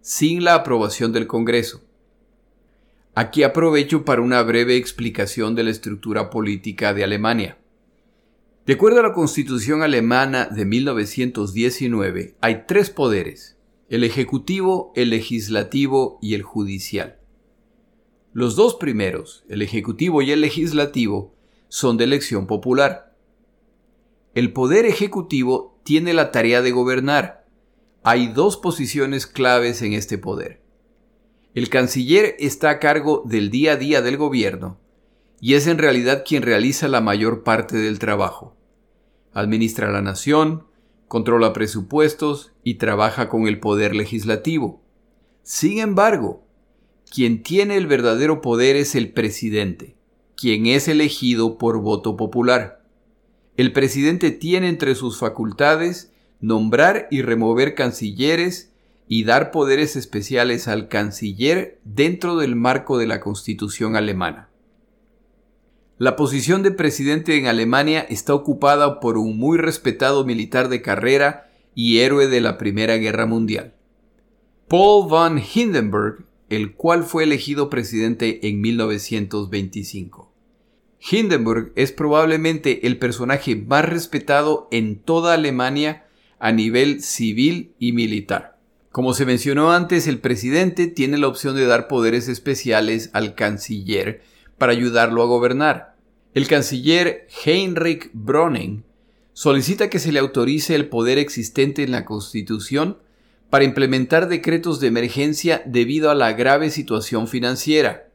sin 0.00 0.42
la 0.42 0.54
aprobación 0.54 1.12
del 1.12 1.26
Congreso. 1.26 1.82
Aquí 3.14 3.42
aprovecho 3.42 4.06
para 4.06 4.22
una 4.22 4.42
breve 4.42 4.76
explicación 4.76 5.54
de 5.54 5.64
la 5.64 5.70
estructura 5.70 6.30
política 6.30 6.94
de 6.94 7.04
Alemania. 7.04 7.58
De 8.64 8.72
acuerdo 8.72 9.00
a 9.00 9.02
la 9.02 9.12
Constitución 9.12 9.82
alemana 9.82 10.46
de 10.46 10.64
1919, 10.64 12.36
hay 12.40 12.64
tres 12.66 12.88
poderes, 12.88 13.58
el 13.90 14.04
ejecutivo, 14.04 14.92
el 14.96 15.10
legislativo 15.10 16.18
y 16.22 16.34
el 16.34 16.42
judicial. 16.42 17.19
Los 18.32 18.54
dos 18.54 18.76
primeros, 18.76 19.44
el 19.48 19.60
Ejecutivo 19.60 20.22
y 20.22 20.30
el 20.30 20.40
Legislativo, 20.40 21.34
son 21.68 21.96
de 21.96 22.04
elección 22.04 22.46
popular. 22.46 23.16
El 24.34 24.52
Poder 24.52 24.86
Ejecutivo 24.86 25.80
tiene 25.82 26.14
la 26.14 26.30
tarea 26.30 26.62
de 26.62 26.70
gobernar. 26.70 27.44
Hay 28.04 28.28
dos 28.28 28.56
posiciones 28.56 29.26
claves 29.26 29.82
en 29.82 29.94
este 29.94 30.16
poder. 30.16 30.62
El 31.54 31.68
canciller 31.68 32.36
está 32.38 32.70
a 32.70 32.78
cargo 32.78 33.24
del 33.26 33.50
día 33.50 33.72
a 33.72 33.76
día 33.76 34.00
del 34.00 34.16
gobierno 34.16 34.78
y 35.40 35.54
es 35.54 35.66
en 35.66 35.78
realidad 35.78 36.22
quien 36.24 36.44
realiza 36.44 36.86
la 36.86 37.00
mayor 37.00 37.42
parte 37.42 37.76
del 37.76 37.98
trabajo. 37.98 38.56
Administra 39.32 39.90
la 39.90 40.02
nación, 40.02 40.66
controla 41.08 41.52
presupuestos 41.52 42.52
y 42.62 42.74
trabaja 42.74 43.28
con 43.28 43.48
el 43.48 43.58
poder 43.58 43.96
legislativo. 43.96 44.80
Sin 45.42 45.80
embargo, 45.80 46.46
quien 47.10 47.42
tiene 47.42 47.76
el 47.76 47.86
verdadero 47.86 48.40
poder 48.40 48.76
es 48.76 48.94
el 48.94 49.12
presidente, 49.12 49.96
quien 50.36 50.66
es 50.66 50.86
elegido 50.88 51.58
por 51.58 51.80
voto 51.80 52.16
popular. 52.16 52.82
El 53.56 53.72
presidente 53.72 54.30
tiene 54.30 54.68
entre 54.68 54.94
sus 54.94 55.18
facultades 55.18 56.12
nombrar 56.40 57.08
y 57.10 57.22
remover 57.22 57.74
cancilleres 57.74 58.72
y 59.08 59.24
dar 59.24 59.50
poderes 59.50 59.96
especiales 59.96 60.68
al 60.68 60.88
canciller 60.88 61.80
dentro 61.84 62.36
del 62.36 62.54
marco 62.54 62.96
de 62.96 63.08
la 63.08 63.20
Constitución 63.20 63.96
alemana. 63.96 64.48
La 65.98 66.16
posición 66.16 66.62
de 66.62 66.70
presidente 66.70 67.36
en 67.36 67.46
Alemania 67.46 68.06
está 68.08 68.32
ocupada 68.34 69.00
por 69.00 69.18
un 69.18 69.36
muy 69.36 69.58
respetado 69.58 70.24
militar 70.24 70.68
de 70.68 70.80
carrera 70.80 71.50
y 71.74 71.98
héroe 71.98 72.28
de 72.28 72.40
la 72.40 72.56
Primera 72.56 72.96
Guerra 72.96 73.26
Mundial. 73.26 73.74
Paul 74.68 75.08
von 75.08 75.42
Hindenburg, 75.42 76.24
el 76.50 76.74
cual 76.74 77.04
fue 77.04 77.24
elegido 77.24 77.70
presidente 77.70 78.46
en 78.48 78.60
1925. 78.60 80.30
Hindenburg 81.10 81.72
es 81.76 81.92
probablemente 81.92 82.86
el 82.86 82.98
personaje 82.98 83.56
más 83.56 83.88
respetado 83.88 84.68
en 84.70 84.98
toda 84.98 85.32
Alemania 85.32 86.04
a 86.38 86.52
nivel 86.52 87.02
civil 87.02 87.72
y 87.78 87.92
militar. 87.92 88.58
Como 88.92 89.14
se 89.14 89.24
mencionó 89.24 89.72
antes, 89.72 90.08
el 90.08 90.18
presidente 90.18 90.88
tiene 90.88 91.16
la 91.16 91.28
opción 91.28 91.54
de 91.54 91.64
dar 91.64 91.86
poderes 91.86 92.28
especiales 92.28 93.10
al 93.12 93.34
canciller 93.34 94.22
para 94.58 94.72
ayudarlo 94.72 95.22
a 95.22 95.26
gobernar. 95.26 95.94
El 96.34 96.48
canciller 96.48 97.28
Heinrich 97.44 98.10
Bröning 98.12 98.82
solicita 99.32 99.88
que 99.88 100.00
se 100.00 100.12
le 100.12 100.18
autorice 100.18 100.74
el 100.74 100.88
poder 100.88 101.18
existente 101.18 101.82
en 101.82 101.92
la 101.92 102.04
Constitución 102.04 102.98
para 103.50 103.64
implementar 103.64 104.28
decretos 104.28 104.80
de 104.80 104.86
emergencia 104.86 105.62
debido 105.66 106.10
a 106.10 106.14
la 106.14 106.32
grave 106.32 106.70
situación 106.70 107.26
financiera. 107.26 108.08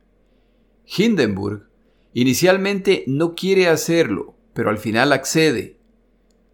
Hindenburg 0.86 1.68
inicialmente 2.14 3.04
no 3.06 3.36
quiere 3.36 3.68
hacerlo, 3.68 4.36
pero 4.54 4.70
al 4.70 4.78
final 4.78 5.12
accede. 5.12 5.78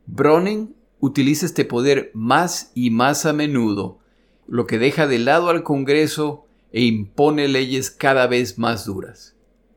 Bröning 0.07 0.75
utiliza 0.99 1.45
este 1.45 1.63
poder 1.63 2.11
más 2.13 2.71
y 2.73 2.89
más 2.89 3.25
a 3.25 3.33
menudo, 3.33 3.99
lo 4.47 4.65
que 4.65 4.79
deja 4.79 5.07
de 5.07 5.19
lado 5.19 5.49
al 5.49 5.63
Congreso 5.63 6.45
e 6.71 6.81
impone 6.81 7.47
leyes 7.47 7.91
cada 7.91 8.25
vez 8.27 8.57
más 8.57 8.85
duras. 8.85 9.35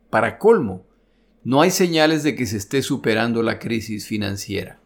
Para 0.09 0.39
colmo, 0.39 0.87
no 1.43 1.61
hay 1.61 1.71
señales 1.71 2.23
de 2.23 2.35
que 2.35 2.47
se 2.47 2.57
esté 2.57 2.81
superando 2.81 3.43
la 3.43 3.59
crisis 3.59 4.07
financiera. 4.07 4.81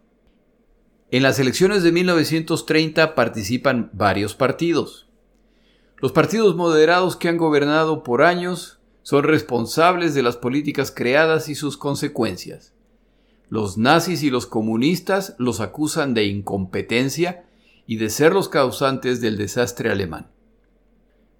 En 1.10 1.22
las 1.22 1.38
elecciones 1.38 1.82
de 1.82 1.90
1930 1.90 3.14
participan 3.14 3.88
varios 3.94 4.34
partidos. 4.34 5.08
Los 5.96 6.12
partidos 6.12 6.54
moderados 6.54 7.16
que 7.16 7.28
han 7.28 7.38
gobernado 7.38 8.02
por 8.02 8.22
años 8.22 8.78
son 9.02 9.24
responsables 9.24 10.12
de 10.12 10.22
las 10.22 10.36
políticas 10.36 10.92
creadas 10.94 11.48
y 11.48 11.54
sus 11.54 11.78
consecuencias. 11.78 12.74
Los 13.48 13.78
nazis 13.78 14.22
y 14.22 14.28
los 14.28 14.46
comunistas 14.46 15.34
los 15.38 15.60
acusan 15.60 16.12
de 16.12 16.24
incompetencia 16.24 17.46
y 17.86 17.96
de 17.96 18.10
ser 18.10 18.34
los 18.34 18.50
causantes 18.50 19.22
del 19.22 19.38
desastre 19.38 19.90
alemán. 19.90 20.28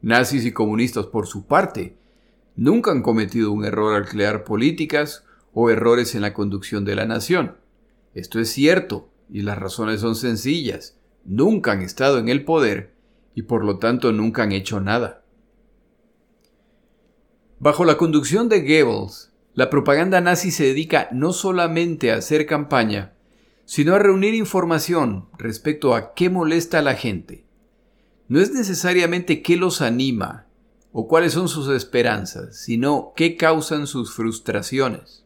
Nazis 0.01 0.47
y 0.47 0.53
comunistas, 0.53 1.05
por 1.05 1.27
su 1.27 1.45
parte, 1.45 1.95
nunca 2.57 2.91
han 2.91 3.03
cometido 3.03 3.53
un 3.53 3.67
error 3.67 3.95
al 3.95 4.09
crear 4.09 4.45
políticas 4.45 5.25
o 5.53 5.69
errores 5.69 6.15
en 6.15 6.23
la 6.23 6.33
conducción 6.33 6.87
de 6.87 6.95
la 6.97 7.05
nación. 7.05 7.59
Esto 8.15 8.41
es 8.41 8.49
cierto, 8.49 9.11
y 9.31 9.43
las 9.43 9.59
razones 9.59 10.01
son 10.01 10.17
sencillas. 10.17 10.99
Nunca 11.25 11.73
han 11.73 11.83
estado 11.83 12.19
en 12.19 12.29
el 12.29 12.45
poder 12.45 12.95
y 13.35 13.43
por 13.43 13.65
lo 13.65 13.79
tanto 13.79 14.13
nunca 14.13 14.43
han 14.43 14.53
hecho 14.53 14.81
nada. 14.81 15.23
Bajo 17.61 17.85
la 17.85 17.97
conducción 17.97 18.49
de 18.49 18.61
Goebbels, 18.61 19.33
la 19.55 19.71
propaganda 19.71 20.21
nazi 20.21 20.51
se 20.51 20.65
dedica 20.65 21.09
no 21.13 21.33
solamente 21.33 22.13
a 22.13 22.17
hacer 22.17 22.47
campaña, 22.47 23.15
sino 23.65 23.95
a 23.95 23.99
reunir 23.99 24.35
información 24.35 25.29
respecto 25.37 25.95
a 25.95 26.15
qué 26.15 26.31
molesta 26.31 26.79
a 26.79 26.83
la 26.83 26.95
gente. 26.95 27.45
No 28.29 28.41
es 28.41 28.53
necesariamente 28.53 29.43
qué 29.43 29.57
los 29.57 29.83
anima 29.83 30.47
o 30.93 31.09
cuáles 31.09 31.33
son 31.33 31.49
sus 31.49 31.69
esperanzas, 31.69 32.57
sino 32.57 33.12
qué 33.17 33.37
causan 33.37 33.87
sus 33.87 34.14
frustraciones. 34.14 35.25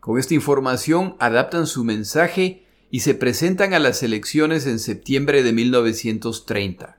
Con 0.00 0.18
esta 0.18 0.34
información 0.34 1.16
adaptan 1.18 1.66
su 1.66 1.84
mensaje 1.84 2.65
y 2.90 3.00
se 3.00 3.14
presentan 3.14 3.74
a 3.74 3.78
las 3.78 4.02
elecciones 4.02 4.66
en 4.66 4.78
septiembre 4.78 5.42
de 5.42 5.52
1930. 5.52 6.98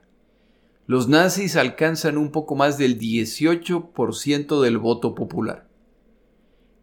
Los 0.86 1.08
nazis 1.08 1.56
alcanzan 1.56 2.16
un 2.16 2.30
poco 2.30 2.54
más 2.54 2.78
del 2.78 2.98
18% 2.98 4.60
del 4.62 4.78
voto 4.78 5.14
popular. 5.14 5.68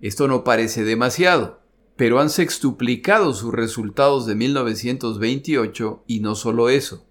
Esto 0.01 0.27
no 0.27 0.43
parece 0.43 0.83
demasiado, 0.83 1.61
pero 1.95 2.19
han 2.19 2.29
sextuplicado 2.29 3.33
sus 3.33 3.53
resultados 3.53 4.25
de 4.25 4.35
1928 4.35 6.03
y 6.07 6.19
no 6.19 6.35
solo 6.35 6.69
eso. 6.69 7.05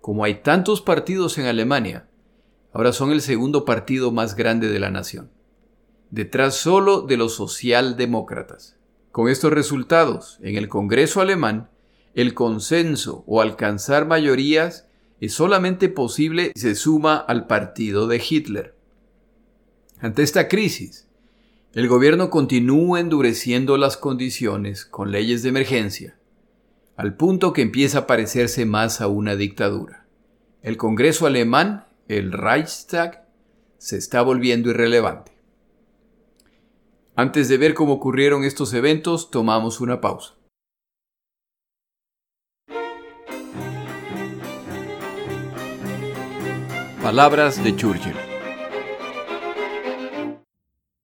Como 0.00 0.24
hay 0.24 0.42
tantos 0.42 0.80
partidos 0.80 1.36
en 1.38 1.46
Alemania, 1.46 2.08
ahora 2.72 2.92
son 2.92 3.12
el 3.12 3.20
segundo 3.20 3.64
partido 3.64 4.10
más 4.12 4.34
grande 4.36 4.68
de 4.68 4.80
la 4.80 4.90
nación, 4.90 5.30
detrás 6.10 6.54
solo 6.54 7.02
de 7.02 7.16
los 7.16 7.34
socialdemócratas. 7.34 8.75
Con 9.16 9.30
estos 9.30 9.50
resultados, 9.50 10.38
en 10.42 10.56
el 10.56 10.68
Congreso 10.68 11.22
alemán, 11.22 11.70
el 12.12 12.34
consenso 12.34 13.24
o 13.26 13.40
alcanzar 13.40 14.06
mayorías 14.06 14.88
es 15.22 15.32
solamente 15.32 15.88
posible 15.88 16.52
si 16.54 16.60
se 16.60 16.74
suma 16.74 17.16
al 17.16 17.46
partido 17.46 18.08
de 18.08 18.22
Hitler. 18.22 18.74
Ante 20.00 20.22
esta 20.22 20.48
crisis, 20.48 21.08
el 21.72 21.88
gobierno 21.88 22.28
continúa 22.28 23.00
endureciendo 23.00 23.78
las 23.78 23.96
condiciones 23.96 24.84
con 24.84 25.12
leyes 25.12 25.42
de 25.42 25.48
emergencia, 25.48 26.18
al 26.98 27.16
punto 27.16 27.54
que 27.54 27.62
empieza 27.62 28.00
a 28.00 28.06
parecerse 28.06 28.66
más 28.66 29.00
a 29.00 29.06
una 29.06 29.34
dictadura. 29.34 30.06
El 30.60 30.76
Congreso 30.76 31.24
alemán, 31.24 31.86
el 32.08 32.32
Reichstag, 32.32 33.26
se 33.78 33.96
está 33.96 34.20
volviendo 34.20 34.68
irrelevante. 34.68 35.35
Antes 37.18 37.48
de 37.48 37.56
ver 37.56 37.72
cómo 37.72 37.94
ocurrieron 37.94 38.44
estos 38.44 38.74
eventos, 38.74 39.30
tomamos 39.30 39.80
una 39.80 40.02
pausa. 40.02 40.34
Palabras 47.02 47.64
de 47.64 47.74
Churchill. 47.74 48.12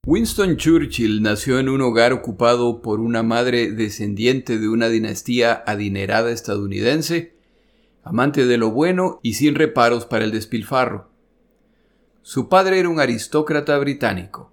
Winston 0.05 0.59
Churchill 0.59 1.23
nació 1.23 1.59
en 1.59 1.71
un 1.71 1.81
hogar 1.81 2.13
ocupado 2.13 2.83
por 2.83 3.01
una 3.01 3.23
madre 3.23 3.73
descendiente 3.73 4.59
de 4.59 4.69
una 4.69 4.91
dinastía 4.91 5.65
adinerada 5.67 6.31
estadounidense, 6.31 7.39
amante 8.05 8.45
de 8.45 8.59
lo 8.59 8.71
bueno 8.71 9.19
y 9.23 9.33
sin 9.33 9.55
reparos 9.55 10.05
para 10.05 10.27
el 10.27 10.31
despilfarro. 10.31 11.09
Su 12.21 12.51
padre 12.51 12.81
era 12.81 12.91
un 12.91 13.01
aristócrata 13.01 13.79
británico 13.79 14.52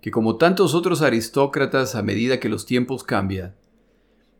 que 0.00 0.10
como 0.10 0.36
tantos 0.36 0.74
otros 0.74 1.02
aristócratas 1.02 1.94
a 1.94 2.02
medida 2.02 2.40
que 2.40 2.48
los 2.48 2.66
tiempos 2.66 3.04
cambian, 3.04 3.54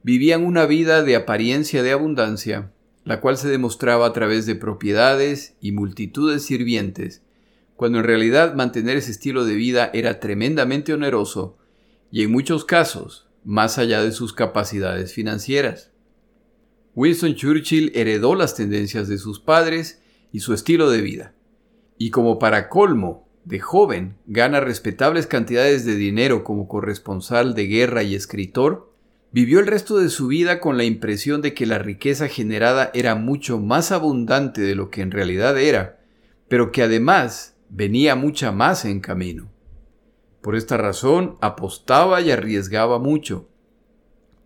vivían 0.03 0.44
una 0.44 0.66
vida 0.66 1.03
de 1.03 1.16
apariencia 1.16 1.83
de 1.83 1.92
abundancia, 1.92 2.73
la 3.05 3.20
cual 3.20 3.37
se 3.37 3.49
demostraba 3.49 4.07
a 4.07 4.12
través 4.12 4.46
de 4.46 4.55
propiedades 4.55 5.57
y 5.61 5.73
multitudes 5.73 6.42
sirvientes, 6.44 7.23
cuando 7.77 7.99
en 7.99 8.05
realidad 8.05 8.55
mantener 8.55 8.96
ese 8.96 9.11
estilo 9.11 9.44
de 9.44 9.55
vida 9.55 9.90
era 9.94 10.20
tremendamente 10.20 10.92
oneroso 10.92 11.57
y 12.11 12.23
en 12.23 12.33
muchos 12.33 12.64
casos 12.64 13.29
más 13.44 13.79
allá 13.79 14.03
de 14.03 14.12
sus 14.12 14.33
capacidades 14.33 15.14
financieras. 15.14 15.90
Winston 16.94 17.35
Churchill 17.35 17.92
heredó 17.94 18.35
las 18.35 18.55
tendencias 18.55 19.09
de 19.09 19.16
sus 19.16 19.40
padres 19.40 20.03
y 20.33 20.40
su 20.40 20.53
estilo 20.53 20.90
de 20.90 21.01
vida, 21.01 21.35
y 21.96 22.11
como 22.11 22.38
para 22.38 22.68
colmo 22.68 23.29
de 23.50 23.58
joven 23.58 24.16
gana 24.26 24.60
respetables 24.60 25.26
cantidades 25.26 25.84
de 25.84 25.96
dinero 25.96 26.44
como 26.44 26.68
corresponsal 26.68 27.54
de 27.54 27.66
guerra 27.66 28.04
y 28.04 28.14
escritor, 28.14 28.92
vivió 29.32 29.58
el 29.58 29.66
resto 29.66 29.98
de 29.98 30.08
su 30.08 30.28
vida 30.28 30.60
con 30.60 30.76
la 30.76 30.84
impresión 30.84 31.42
de 31.42 31.52
que 31.52 31.66
la 31.66 31.78
riqueza 31.78 32.28
generada 32.28 32.92
era 32.94 33.16
mucho 33.16 33.58
más 33.58 33.90
abundante 33.90 34.60
de 34.60 34.76
lo 34.76 34.88
que 34.90 35.02
en 35.02 35.10
realidad 35.10 35.58
era, 35.58 35.98
pero 36.48 36.70
que 36.70 36.84
además 36.84 37.56
venía 37.68 38.14
mucha 38.14 38.52
más 38.52 38.84
en 38.84 39.00
camino. 39.00 39.50
Por 40.42 40.54
esta 40.54 40.76
razón 40.76 41.36
apostaba 41.40 42.20
y 42.20 42.30
arriesgaba 42.30 43.00
mucho. 43.00 43.48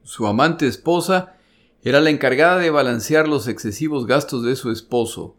Su 0.02 0.26
amante 0.26 0.66
esposa 0.66 1.36
era 1.82 2.00
la 2.00 2.08
encargada 2.08 2.58
de 2.58 2.70
balancear 2.70 3.28
los 3.28 3.48
excesivos 3.48 4.06
gastos 4.06 4.42
de 4.44 4.56
su 4.56 4.70
esposo 4.70 5.36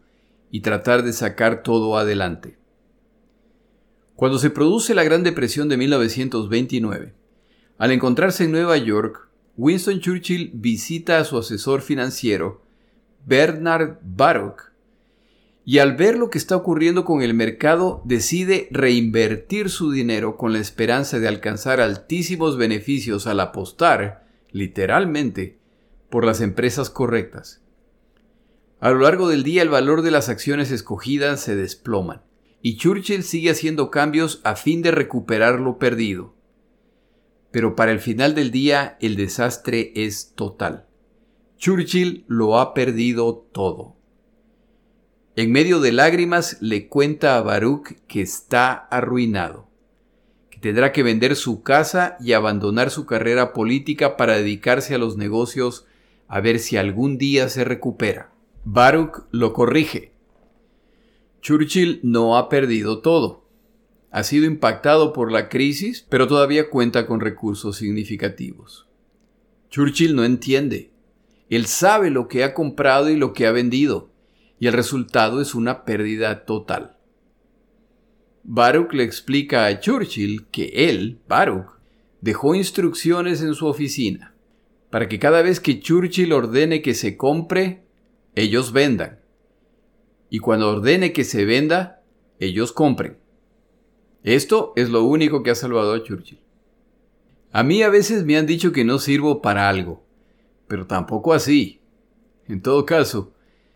y 0.52 0.60
tratar 0.60 1.02
de 1.02 1.12
sacar 1.12 1.64
todo 1.64 1.98
adelante. 1.98 2.58
Cuando 4.16 4.38
se 4.38 4.48
produce 4.48 4.94
la 4.94 5.04
Gran 5.04 5.22
Depresión 5.24 5.68
de 5.68 5.76
1929, 5.76 7.12
al 7.76 7.92
encontrarse 7.92 8.44
en 8.44 8.50
Nueva 8.50 8.78
York, 8.78 9.28
Winston 9.58 10.00
Churchill 10.00 10.52
visita 10.54 11.18
a 11.18 11.24
su 11.24 11.36
asesor 11.36 11.82
financiero, 11.82 12.62
Bernard 13.26 13.98
Baruch, 14.02 14.72
y 15.66 15.80
al 15.80 15.96
ver 15.96 16.16
lo 16.16 16.30
que 16.30 16.38
está 16.38 16.56
ocurriendo 16.56 17.04
con 17.04 17.20
el 17.20 17.34
mercado, 17.34 18.00
decide 18.06 18.68
reinvertir 18.70 19.68
su 19.68 19.90
dinero 19.90 20.38
con 20.38 20.54
la 20.54 20.60
esperanza 20.60 21.18
de 21.18 21.28
alcanzar 21.28 21.82
altísimos 21.82 22.56
beneficios 22.56 23.26
al 23.26 23.38
apostar, 23.38 24.26
literalmente, 24.50 25.58
por 26.08 26.24
las 26.24 26.40
empresas 26.40 26.88
correctas. 26.88 27.60
A 28.80 28.90
lo 28.92 29.00
largo 29.00 29.28
del 29.28 29.42
día 29.42 29.60
el 29.60 29.68
valor 29.68 30.00
de 30.00 30.10
las 30.10 30.30
acciones 30.30 30.70
escogidas 30.70 31.40
se 31.40 31.54
desploman 31.54 32.25
y 32.66 32.78
Churchill 32.78 33.22
sigue 33.22 33.50
haciendo 33.50 33.92
cambios 33.92 34.40
a 34.42 34.56
fin 34.56 34.82
de 34.82 34.90
recuperar 34.90 35.60
lo 35.60 35.78
perdido. 35.78 36.34
pero 37.52 37.76
para 37.76 37.92
el 37.92 38.00
final 38.00 38.34
del 38.34 38.50
día 38.50 38.98
el 39.00 39.14
desastre 39.14 39.92
es 39.94 40.32
total. 40.34 40.88
Churchill 41.58 42.24
lo 42.26 42.58
ha 42.58 42.74
perdido 42.74 43.46
todo. 43.52 43.94
En 45.36 45.52
medio 45.52 45.78
de 45.78 45.92
lágrimas 45.92 46.58
le 46.60 46.88
cuenta 46.88 47.36
a 47.36 47.42
Baruch 47.42 47.98
que 48.08 48.20
está 48.20 48.72
arruinado, 48.72 49.68
que 50.50 50.58
tendrá 50.58 50.90
que 50.90 51.04
vender 51.04 51.36
su 51.36 51.62
casa 51.62 52.16
y 52.18 52.32
abandonar 52.32 52.90
su 52.90 53.06
carrera 53.06 53.52
política 53.52 54.16
para 54.16 54.38
dedicarse 54.38 54.96
a 54.96 54.98
los 54.98 55.16
negocios 55.16 55.86
a 56.26 56.40
ver 56.40 56.58
si 56.58 56.76
algún 56.76 57.16
día 57.16 57.48
se 57.48 57.62
recupera. 57.62 58.32
Baruch 58.64 59.24
lo 59.30 59.52
corrige. 59.52 60.15
Churchill 61.46 62.00
no 62.02 62.36
ha 62.36 62.48
perdido 62.48 63.02
todo. 63.02 63.48
Ha 64.10 64.24
sido 64.24 64.46
impactado 64.46 65.12
por 65.12 65.30
la 65.30 65.48
crisis, 65.48 66.04
pero 66.08 66.26
todavía 66.26 66.70
cuenta 66.70 67.06
con 67.06 67.20
recursos 67.20 67.76
significativos. 67.76 68.88
Churchill 69.70 70.16
no 70.16 70.24
entiende. 70.24 70.90
Él 71.48 71.66
sabe 71.66 72.10
lo 72.10 72.26
que 72.26 72.42
ha 72.42 72.52
comprado 72.52 73.10
y 73.10 73.16
lo 73.16 73.32
que 73.32 73.46
ha 73.46 73.52
vendido, 73.52 74.10
y 74.58 74.66
el 74.66 74.72
resultado 74.72 75.40
es 75.40 75.54
una 75.54 75.84
pérdida 75.84 76.44
total. 76.46 76.96
Baruch 78.42 78.92
le 78.92 79.04
explica 79.04 79.66
a 79.66 79.78
Churchill 79.78 80.48
que 80.50 80.88
él, 80.90 81.20
Baruch, 81.28 81.78
dejó 82.20 82.56
instrucciones 82.56 83.40
en 83.40 83.54
su 83.54 83.68
oficina 83.68 84.34
para 84.90 85.08
que 85.08 85.20
cada 85.20 85.42
vez 85.42 85.60
que 85.60 85.78
Churchill 85.78 86.32
ordene 86.32 86.82
que 86.82 86.94
se 86.94 87.16
compre, 87.16 87.84
ellos 88.34 88.72
vendan. 88.72 89.20
Y 90.30 90.38
cuando 90.40 90.70
ordene 90.70 91.12
que 91.12 91.24
se 91.24 91.44
venda, 91.44 92.02
ellos 92.40 92.72
compren. 92.72 93.18
Esto 94.22 94.72
es 94.76 94.90
lo 94.90 95.04
único 95.04 95.42
que 95.42 95.50
ha 95.50 95.54
salvado 95.54 95.94
a 95.94 96.02
Churchill. 96.02 96.40
A 97.52 97.62
mí 97.62 97.82
a 97.82 97.88
veces 97.88 98.24
me 98.24 98.36
han 98.36 98.46
dicho 98.46 98.72
que 98.72 98.84
no 98.84 98.98
sirvo 98.98 99.40
para 99.40 99.68
algo, 99.68 100.04
pero 100.66 100.86
tampoco 100.86 101.32
así. 101.32 101.80
En 102.48 102.60
todo 102.60 102.84
caso, 102.84 103.32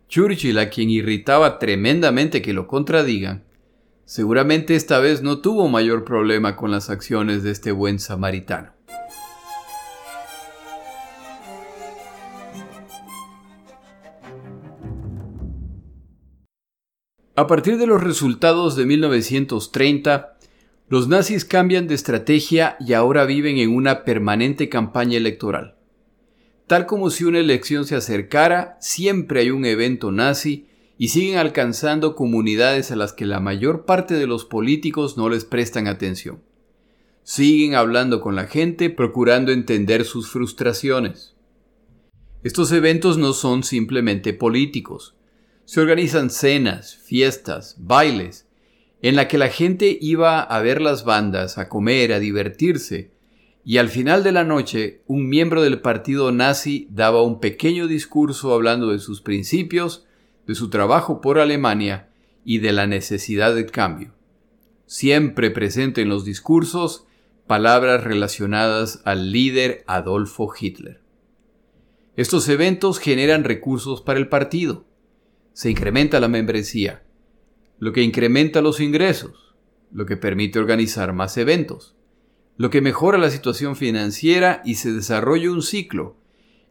Churchill, 0.09 0.59
a 0.59 0.69
quien 0.69 0.91
irritaba 0.91 1.59
tremendamente 1.59 2.43
que 2.43 2.53
lo 2.53 2.67
contradigan, 2.67 3.45
seguramente 4.05 4.75
esta 4.75 4.99
vez 4.99 5.23
no 5.23 5.39
tuvo 5.39 5.69
mayor 5.69 6.05
problema 6.05 6.57
con 6.57 6.73
las 6.73 6.91
acciones 6.91 7.45
de 7.45 7.53
este 7.53 7.71
buen 7.71 8.01
samaritano. 8.01 8.73
A 17.37 17.47
partir 17.47 17.79
de 17.79 17.87
los 17.87 18.03
resultados 18.03 18.75
de 18.77 18.87
1930, 18.87 20.37
los 20.89 21.07
nazis 21.07 21.45
cambian 21.45 21.87
de 21.87 21.95
estrategia 21.95 22.77
y 22.81 22.95
ahora 22.95 23.25
viven 23.25 23.59
en 23.59 23.75
una 23.75 24.03
permanente 24.05 24.69
campaña 24.69 25.17
electoral. 25.17 25.77
Tal 26.67 26.87
como 26.87 27.11
si 27.11 27.25
una 27.25 27.39
elección 27.39 27.87
se 27.87 27.95
acercara, 27.95 28.77
siempre 28.81 29.41
hay 29.41 29.51
un 29.51 29.65
evento 29.65 30.11
nazi 30.11 30.67
y 30.99 31.09
siguen 31.09 31.39
alcanzando 31.39 32.17
comunidades 32.17 32.91
a 32.91 32.97
las 32.97 33.13
que 33.13 33.27
la 33.27 33.41
mayor 33.41 33.87
parte 33.87 34.15
de 34.15 34.27
los 34.27 34.45
políticos 34.45 35.17
no 35.17 35.29
les 35.29 35.45
prestan 35.45 35.87
atención. 35.87 36.43
Siguen 37.23 37.77
hablando 37.77 38.21
con 38.21 38.35
la 38.35 38.47
gente, 38.47 38.91
procurando 38.91 39.53
entender 39.53 40.05
sus 40.05 40.29
frustraciones. 40.29 41.37
Estos 42.43 42.73
eventos 42.73 43.19
no 43.19 43.33
son 43.33 43.63
simplemente 43.63 44.33
políticos, 44.33 45.15
se 45.71 45.81
organizan 45.81 46.31
cenas, 46.31 46.97
fiestas, 46.97 47.77
bailes, 47.79 48.49
en 49.03 49.15
la 49.15 49.29
que 49.29 49.39
la 49.39 49.51
gente 49.51 49.97
iba 50.01 50.41
a 50.41 50.61
ver 50.63 50.83
las 50.83 51.05
bandas, 51.05 51.59
a 51.59 51.69
comer, 51.69 52.13
a 52.13 52.19
divertirse, 52.19 53.13
y 53.65 53.79
al 53.79 53.89
final 53.89 54.25
de 54.25 54.33
la 54.33 54.43
noche 54.43 55.03
un 55.07 55.29
miembro 55.29 55.63
del 55.63 55.81
partido 55.81 56.33
nazi 56.33 56.89
daba 56.91 57.23
un 57.23 57.39
pequeño 57.39 57.87
discurso 57.87 58.53
hablando 58.53 58.91
de 58.91 58.99
sus 58.99 59.21
principios, 59.21 60.09
de 60.45 60.57
su 60.57 60.71
trabajo 60.71 61.21
por 61.21 61.39
Alemania 61.39 62.09
y 62.45 62.59
de 62.59 62.73
la 62.73 62.89
necesidad 62.89 63.55
de 63.55 63.67
cambio. 63.67 64.13
Siempre 64.87 65.53
presente 65.53 66.03
en 66.03 66.09
los 66.09 66.25
discursos 66.25 67.07
palabras 67.47 68.03
relacionadas 68.03 69.03
al 69.05 69.31
líder 69.31 69.85
Adolfo 69.87 70.53
Hitler. 70.53 71.01
Estos 72.17 72.49
eventos 72.49 72.99
generan 72.99 73.45
recursos 73.45 74.01
para 74.01 74.19
el 74.19 74.29
partido 74.29 74.90
se 75.61 75.69
incrementa 75.69 76.21
la 76.21 76.29
membresía, 76.29 77.03
lo 77.79 77.93
que 77.93 78.01
incrementa 78.01 78.63
los 78.63 78.81
ingresos, 78.81 79.55
lo 79.93 80.07
que 80.07 80.17
permite 80.17 80.59
organizar 80.59 81.13
más 81.13 81.37
eventos, 81.37 81.95
lo 82.57 82.71
que 82.71 82.81
mejora 82.81 83.19
la 83.19 83.29
situación 83.29 83.77
financiera 83.77 84.63
y 84.65 84.77
se 84.77 84.91
desarrolla 84.91 85.53
un 85.53 85.61
ciclo 85.61 86.17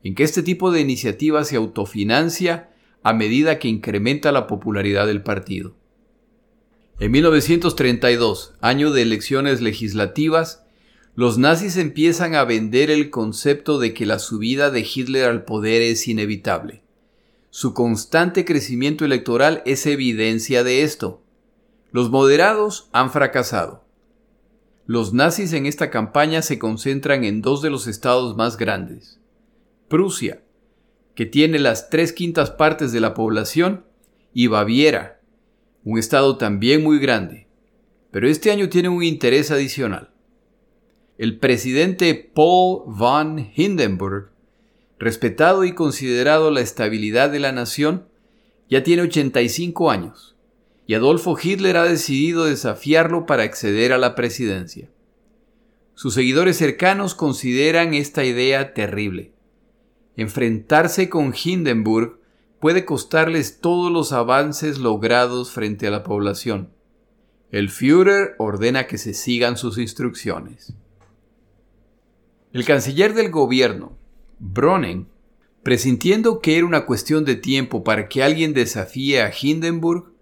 en 0.04 0.16
que 0.16 0.24
este 0.24 0.42
tipo 0.42 0.72
de 0.72 0.82
iniciativa 0.82 1.44
se 1.44 1.56
autofinancia 1.56 2.72
a 3.04 3.14
medida 3.14 3.60
que 3.60 3.68
incrementa 3.68 4.32
la 4.32 4.48
popularidad 4.48 5.06
del 5.06 5.22
partido. 5.22 5.76
En 7.00 7.12
1932, 7.12 8.56
año 8.60 8.90
de 8.90 9.04
elecciones 9.04 9.62
legislativas, 9.62 10.64
los 11.14 11.38
nazis 11.38 11.78
empiezan 11.78 12.34
a 12.34 12.44
vender 12.44 12.90
el 12.90 13.12
concepto 13.12 13.78
de 13.78 13.94
que 13.94 14.08
la 14.08 14.18
subida 14.18 14.72
de 14.72 14.80
Hitler 14.80 15.26
al 15.26 15.46
poder 15.46 15.84
es 15.84 16.08
inevitable. 16.08 16.82
Su 17.52 17.74
constante 17.74 18.46
crecimiento 18.46 19.06
electoral 19.06 19.64
es 19.66 19.86
evidencia 19.88 20.64
de 20.64 20.84
esto. 20.84 21.24
Los 21.92 22.12
moderados 22.12 22.90
han 22.92 23.12
fracasado. 23.12 23.84
Los 24.86 25.14
nazis 25.14 25.54
en 25.54 25.66
esta 25.66 25.90
campaña 25.90 26.44
se 26.44 26.60
concentran 26.60 27.24
en 27.24 27.42
dos 27.42 27.62
de 27.62 27.72
los 27.72 27.88
estados 27.88 28.36
más 28.38 28.58
grandes. 28.58 29.20
Prusia, 29.88 30.44
que 31.16 31.26
tiene 31.26 31.58
las 31.58 31.90
tres 31.90 32.14
quintas 32.14 32.52
partes 32.52 32.92
de 32.92 33.00
la 33.00 33.16
población, 33.16 33.84
y 34.34 34.48
Baviera, 34.48 35.20
un 35.84 35.98
estado 35.98 36.38
también 36.38 36.84
muy 36.84 37.00
grande. 37.00 37.48
Pero 38.12 38.28
este 38.28 38.52
año 38.52 38.70
tiene 38.70 38.90
un 38.90 39.04
interés 39.04 39.50
adicional. 39.50 40.12
El 41.18 41.40
presidente 41.40 42.14
Paul 42.16 42.84
von 42.86 43.52
Hindenburg 43.56 44.30
respetado 45.00 45.64
y 45.64 45.74
considerado 45.74 46.52
la 46.52 46.62
estabilidad 46.62 47.32
de 47.32 47.40
la 47.40 47.52
nación, 47.52 48.08
ya 48.70 48.84
tiene 48.84 49.04
85 49.04 49.90
años, 49.90 50.36
y 50.86 50.94
Adolfo 50.94 51.38
Hitler 51.42 51.78
ha 51.78 51.86
decidido 51.86 52.46
desafiarlo 52.46 53.26
para 53.26 53.44
acceder 53.44 53.94
a 53.94 53.98
la 53.98 54.14
presidencia. 54.14 54.90
Sus 55.96 56.14
seguidores 56.14 56.58
cercanos 56.58 57.16
consideran 57.16 57.94
esta 57.94 58.24
idea 58.24 58.74
terrible. 58.74 59.34
Enfrentarse 60.16 61.10
con 61.10 61.34
Hindenburg 61.34 62.20
puede 62.60 62.86
costarles 62.86 63.60
todos 63.60 63.92
los 63.92 64.12
avances 64.12 64.78
logrados 64.78 65.52
frente 65.52 65.88
a 65.88 65.92
la 65.92 66.04
población. 66.04 66.70
El 67.52 67.70
Führer 67.70 68.36
ordena 68.38 68.86
que 68.86 68.98
se 68.98 69.14
sigan 69.14 69.58
sus 69.58 69.78
instrucciones. 69.78 70.74
El 72.54 72.66
canciller 72.66 73.14
del 73.14 73.32
gobierno, 73.32 73.99
Bronen, 74.40 75.08
presintiendo 75.64 76.40
que 76.40 76.58
era 76.58 76.66
una 76.66 76.86
cuestión 76.86 77.26
de 77.26 77.36
tiempo 77.36 77.84
para 77.84 78.08
que 78.08 78.24
alguien 78.24 78.54
desafíe 78.54 79.22
a 79.22 79.32
Hindenburg, 79.40 80.14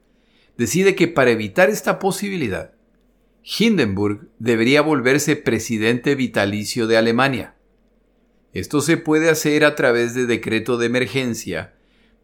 decide 0.57 0.95
que 0.95 1.07
para 1.07 1.29
evitar 1.29 1.69
esta 1.69 1.99
posibilidad, 1.99 2.73
Hindenburg 3.43 4.27
debería 4.39 4.81
volverse 4.81 5.35
presidente 5.35 6.15
vitalicio 6.15 6.87
de 6.87 6.97
Alemania. 6.97 7.55
Esto 8.53 8.81
se 8.81 8.97
puede 8.97 9.29
hacer 9.29 9.63
a 9.63 9.75
través 9.75 10.15
de 10.15 10.25
decreto 10.25 10.77
de 10.77 10.87
emergencia, 10.87 11.75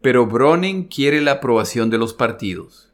pero 0.02 0.26
Browning 0.26 0.88
quiere 0.88 1.20
la 1.20 1.32
aprobación 1.32 1.90
de 1.90 1.98
los 1.98 2.12
partidos. 2.12 2.92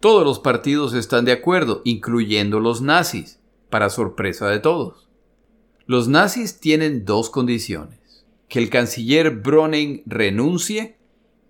Todos 0.00 0.24
los 0.24 0.38
partidos 0.38 0.94
están 0.94 1.26
de 1.26 1.32
acuerdo, 1.32 1.82
incluyendo 1.84 2.58
los 2.58 2.80
nazis, 2.80 3.38
para 3.68 3.90
sorpresa 3.90 4.48
de 4.48 4.60
todos. 4.60 5.08
Los 5.86 6.08
nazis 6.08 6.58
tienen 6.58 7.04
dos 7.04 7.28
condiciones 7.30 7.97
que 8.48 8.58
el 8.58 8.70
canciller 8.70 9.30
Browning 9.30 10.02
renuncie 10.06 10.96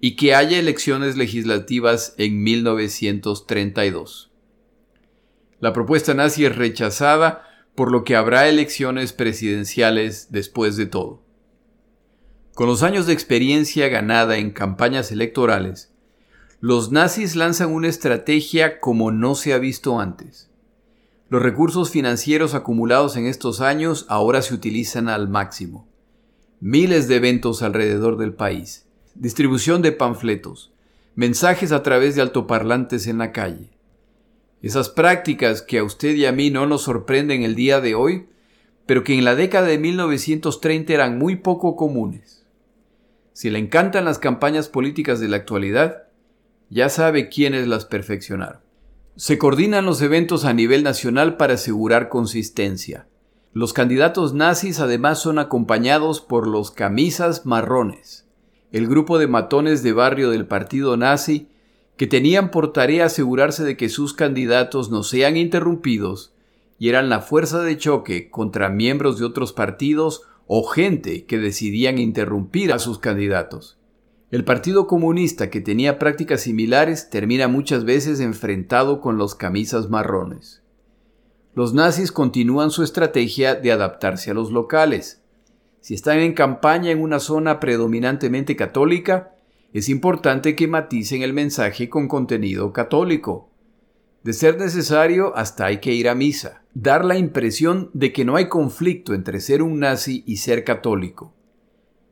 y 0.01 0.17
que 0.17 0.35
haya 0.35 0.59
elecciones 0.59 1.17
legislativas 1.17 2.15
en 2.19 2.43
1932. 2.43 4.31
La 5.61 5.73
propuesta 5.73 6.15
nazi 6.15 6.45
es 6.45 6.55
rechazada, 6.55 7.45
por 7.75 7.91
lo 7.93 8.05
que 8.05 8.17
habrá 8.17 8.49
elecciones 8.49 9.13
presidenciales 9.13 10.31
después 10.31 10.77
de 10.77 10.87
todo. 10.87 11.23
Con 12.55 12.67
los 12.67 12.83
años 12.83 13.07
de 13.07 13.13
experiencia 13.13 13.89
ganada 13.89 14.37
en 14.39 14.51
campañas 14.51 15.13
electorales, 15.13 15.93
los 16.61 16.91
nazis 16.91 17.37
lanzan 17.37 17.71
una 17.73 17.87
estrategia 17.87 18.81
como 18.81 19.13
no 19.13 19.37
se 19.37 19.53
ha 19.53 19.59
visto 19.59 20.01
antes. 20.01 20.51
Los 21.29 21.43
recursos 21.43 21.91
financieros 21.91 22.55
acumulados 22.55 23.17
en 23.17 23.27
estos 23.27 23.61
años 23.61 24.07
ahora 24.09 24.43
se 24.43 24.55
utilizan 24.55 25.09
al 25.09 25.29
máximo 25.29 25.88
miles 26.61 27.09
de 27.09 27.17
eventos 27.17 27.63
alrededor 27.63 28.17
del 28.17 28.35
país, 28.35 28.87
distribución 29.15 29.83
de 29.83 29.93
panfletos, 29.93 30.73
mensajes 31.15 31.73
a 31.73 31.83
través 31.83 32.15
de 32.15 32.23
altoparlantes 32.23 33.07
en 33.07 33.19
la 33.19 33.33
calle. 33.33 33.71
Esas 34.63 34.89
prácticas 34.89 35.63
que 35.63 35.79
a 35.79 35.85
usted 35.85 36.15
y 36.15 36.27
a 36.27 36.33
mí 36.33 36.51
no 36.51 36.67
nos 36.67 36.83
sorprenden 36.83 37.43
el 37.43 37.55
día 37.55 37.81
de 37.81 37.95
hoy 37.95 38.27
pero 38.89 39.05
que 39.05 39.13
en 39.13 39.23
la 39.23 39.35
década 39.35 39.67
de 39.67 39.77
1930 39.77 40.95
eran 40.95 41.19
muy 41.19 41.37
poco 41.37 41.77
comunes. 41.77 42.47
Si 43.35 43.51
le 43.51 43.59
encantan 43.59 44.07
las 44.07 44.19
campañas 44.19 44.71
políticas 44.71 45.21
de 45.21 45.29
la 45.29 45.37
actualidad, 45.37 46.05
ya 46.71 46.89
sabe 46.89 47.29
quiénes 47.29 47.69
las 47.69 47.85
perfeccionaron. 47.85 48.63
Se 49.15 49.37
coordinan 49.37 49.85
los 49.85 50.01
eventos 50.01 50.47
a 50.47 50.55
nivel 50.55 50.85
nacional 50.85 51.37
para 51.37 51.55
asegurar 51.55 52.09
consistencia. 52.09 53.07
Los 53.55 53.73
candidatos 53.73 54.35
nazis 54.35 54.79
además 54.79 55.21
son 55.21 55.39
acompañados 55.39 56.21
por 56.21 56.47
los 56.47 56.71
camisas 56.71 57.47
marrones, 57.47 58.27
el 58.73 58.87
grupo 58.87 59.19
de 59.19 59.27
matones 59.27 59.83
de 59.83 59.93
barrio 59.93 60.31
del 60.31 60.47
partido 60.47 60.97
nazi 60.97 61.49
que 61.97 62.07
tenían 62.07 62.51
por 62.51 62.73
tarea 62.73 63.07
asegurarse 63.07 63.65
de 63.65 63.77
que 63.77 63.89
sus 63.89 64.13
candidatos 64.13 64.91
no 64.91 65.03
sean 65.03 65.37
interrumpidos 65.37 66.33
y 66.79 66.91
eran 66.91 67.09
la 67.09 67.21
fuerza 67.21 67.61
de 67.63 67.77
choque 67.77 68.31
contra 68.31 68.69
miembros 68.69 69.19
de 69.19 69.25
otros 69.25 69.53
partidos 69.53 70.23
o 70.47 70.65
gente 70.65 71.25
que 71.25 71.39
decidían 71.39 71.99
interrumpir 71.99 72.73
a 72.73 72.79
sus 72.79 72.99
candidatos. 72.99 73.79
El 74.31 74.45
Partido 74.45 74.87
Comunista, 74.87 75.49
que 75.49 75.63
tenía 75.63 75.99
prácticas 75.99 76.43
similares, 76.43 77.09
termina 77.09 77.49
muchas 77.49 77.85
veces 77.85 78.21
enfrentado 78.21 79.01
con 79.01 79.17
los 79.17 79.35
camisas 79.35 79.89
marrones. 79.89 80.63
Los 81.59 81.75
nazis 81.75 82.13
continúan 82.13 82.71
su 82.71 82.85
estrategia 82.85 83.57
de 83.57 83.73
adaptarse 83.73 84.31
a 84.31 84.35
los 84.35 84.53
locales. 84.53 85.25
Si 85.81 85.93
están 85.93 86.21
en 86.21 86.33
campaña 86.33 86.93
en 86.93 87.03
una 87.03 87.19
zona 87.19 87.59
predominantemente 87.59 88.55
católica, 88.55 89.35
es 89.73 89.89
importante 89.89 90.55
que 90.55 90.69
maticen 90.69 91.23
el 91.23 91.33
mensaje 91.33 91.89
con 91.89 92.07
contenido 92.07 92.73
católico. 92.73 93.51
De 94.23 94.35
ser 94.35 94.57
necesario, 94.57 95.37
hasta 95.37 95.67
hay 95.67 95.79
que 95.79 95.93
ir 95.93 96.09
a 96.09 96.15
misa, 96.15 96.63
dar 96.75 97.05
la 97.05 97.19
impresión 97.19 97.91
de 97.93 98.13
que 98.13 98.25
no 98.25 98.37
hay 98.37 98.47
conflicto 98.47 99.13
entre 99.13 99.41
ser 99.41 99.61
un 99.61 99.81
nazi 99.81 100.23
y 100.29 100.37
ser 100.37 100.63
católico. 100.63 101.35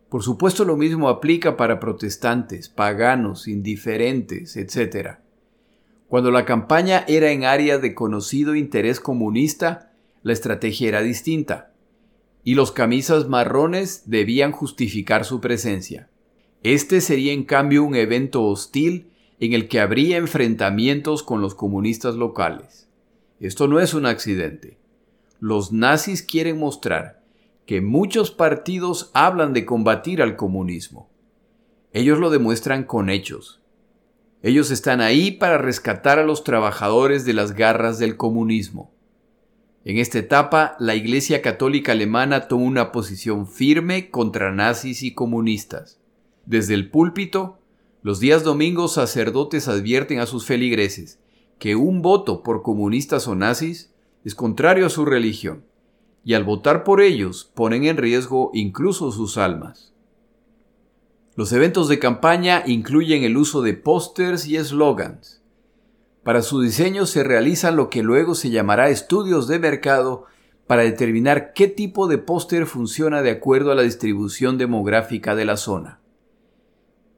Por 0.09 0.25
supuesto 0.25 0.65
lo 0.65 0.77
mismo 0.77 1.09
aplica 1.09 1.57
para 1.57 1.79
protestantes, 1.79 2.69
paganos, 2.69 3.47
indiferentes, 3.47 4.57
etc. 4.57 5.19
Cuando 6.09 6.31
la 6.31 6.45
campaña 6.45 7.05
era 7.09 7.31
en 7.33 7.45
áreas 7.45 7.83
de 7.83 7.95
conocido 7.95 8.55
interés 8.55 9.01
comunista, 9.01 9.93
la 10.23 10.33
estrategia 10.33 10.89
era 10.89 11.03
distinta, 11.03 11.73
y 12.45 12.55
los 12.55 12.71
camisas 12.71 13.29
marrones 13.29 14.05
debían 14.07 14.53
justificar 14.53 15.25
su 15.25 15.41
presencia. 15.41 16.09
Este 16.63 17.01
sería 17.01 17.33
en 17.33 17.45
cambio 17.45 17.83
un 17.83 17.97
evento 17.97 18.45
hostil 18.45 19.11
en 19.41 19.53
el 19.53 19.69
que 19.69 19.81
habría 19.81 20.17
enfrentamientos 20.17 21.23
con 21.23 21.41
los 21.41 21.55
comunistas 21.55 22.15
locales. 22.15 22.89
Esto 23.41 23.67
no 23.67 23.81
es 23.81 23.93
un 23.93 24.07
accidente. 24.07 24.79
Los 25.41 25.73
nazis 25.73 26.23
quieren 26.23 26.59
mostrar 26.59 27.23
que 27.67 27.81
muchos 27.81 28.31
partidos 28.31 29.11
hablan 29.13 29.53
de 29.53 29.67
combatir 29.67 30.23
al 30.23 30.37
comunismo. 30.37 31.11
Ellos 31.93 32.19
lo 32.19 32.31
demuestran 32.31 32.85
con 32.85 33.11
hechos. 33.11 33.61
Ellos 34.43 34.71
están 34.71 35.01
ahí 35.01 35.33
para 35.33 35.59
rescatar 35.59 36.19
a 36.19 36.25
los 36.25 36.45
trabajadores 36.45 37.25
de 37.25 37.33
las 37.33 37.53
garras 37.53 37.99
del 37.99 38.17
comunismo. 38.17 38.93
En 39.85 39.99
esta 39.99 40.19
etapa, 40.19 40.77
la 40.79 40.95
Iglesia 40.95 41.43
Católica 41.43 41.93
Alemana 41.93 42.49
tomó 42.49 42.65
una 42.65 42.93
posición 42.93 43.47
firme 43.47 44.11
contra 44.11 44.53
nazis 44.53 45.03
y 45.03 45.15
comunistas. 45.15 46.01
Desde 46.45 46.75
el 46.75 46.91
púlpito, 46.91 47.59
los 48.03 48.21
días 48.21 48.45
domingos 48.45 48.95
sacerdotes 48.95 49.69
advierten 49.69 50.21
a 50.21 50.27
sus 50.27 50.45
feligreses 50.45 51.19
que 51.59 51.75
un 51.75 52.03
voto 52.03 52.43
por 52.43 52.63
comunistas 52.63 53.27
o 53.29 53.35
nazis 53.35 53.93
es 54.25 54.35
contrario 54.35 54.87
a 54.87 54.91
su 54.91 55.05
religión 55.05 55.65
y 56.25 56.35
al 56.35 56.45
votar 56.45 56.83
por 56.83 57.01
ellos 57.01 57.51
ponen 57.55 57.85
en 57.85 57.97
riesgo 57.97 58.51
incluso 58.53 59.13
sus 59.13 59.39
almas. 59.39 59.93
Los 61.37 61.53
eventos 61.53 61.91
de 61.91 61.99
campaña 61.99 62.63
incluyen 62.65 63.23
el 63.23 63.37
uso 63.37 63.61
de 63.61 63.75
pósters 63.75 64.47
y 64.47 64.57
eslogans. 64.57 65.43
Para 66.23 66.41
su 66.41 66.63
diseño 66.63 67.05
se 67.05 67.25
realizan 67.25 67.77
lo 67.77 67.91
que 67.91 68.03
luego 68.03 68.35
se 68.35 68.49
llamará 68.49 68.89
estudios 68.89 69.47
de 69.47 69.59
mercado 69.59 70.25
para 70.67 70.83
determinar 70.83 71.53
qué 71.53 71.69
tipo 71.69 72.09
de 72.09 72.17
póster 72.17 72.65
funciona 72.65 73.21
de 73.21 73.33
acuerdo 73.33 73.71
a 73.71 73.75
la 73.75 73.83
distribución 73.83 74.57
demográfica 74.57 75.35
de 75.35 75.45
la 75.45 75.59
zona. 75.59 76.01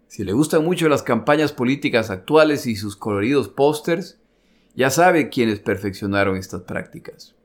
Si 0.09 0.25
le 0.25 0.33
gustan 0.33 0.65
mucho 0.65 0.89
las 0.89 1.05
campañas 1.05 1.53
políticas 1.53 2.11
actuales 2.11 2.67
y 2.67 2.75
sus 2.75 2.97
coloridos 2.97 3.49
pósters, 3.49 4.19
ya 4.75 4.91
sabe 4.91 5.29
quiénes 5.29 5.61
perfeccionaron 5.61 6.37
estas 6.37 6.63
prácticas. 6.63 7.37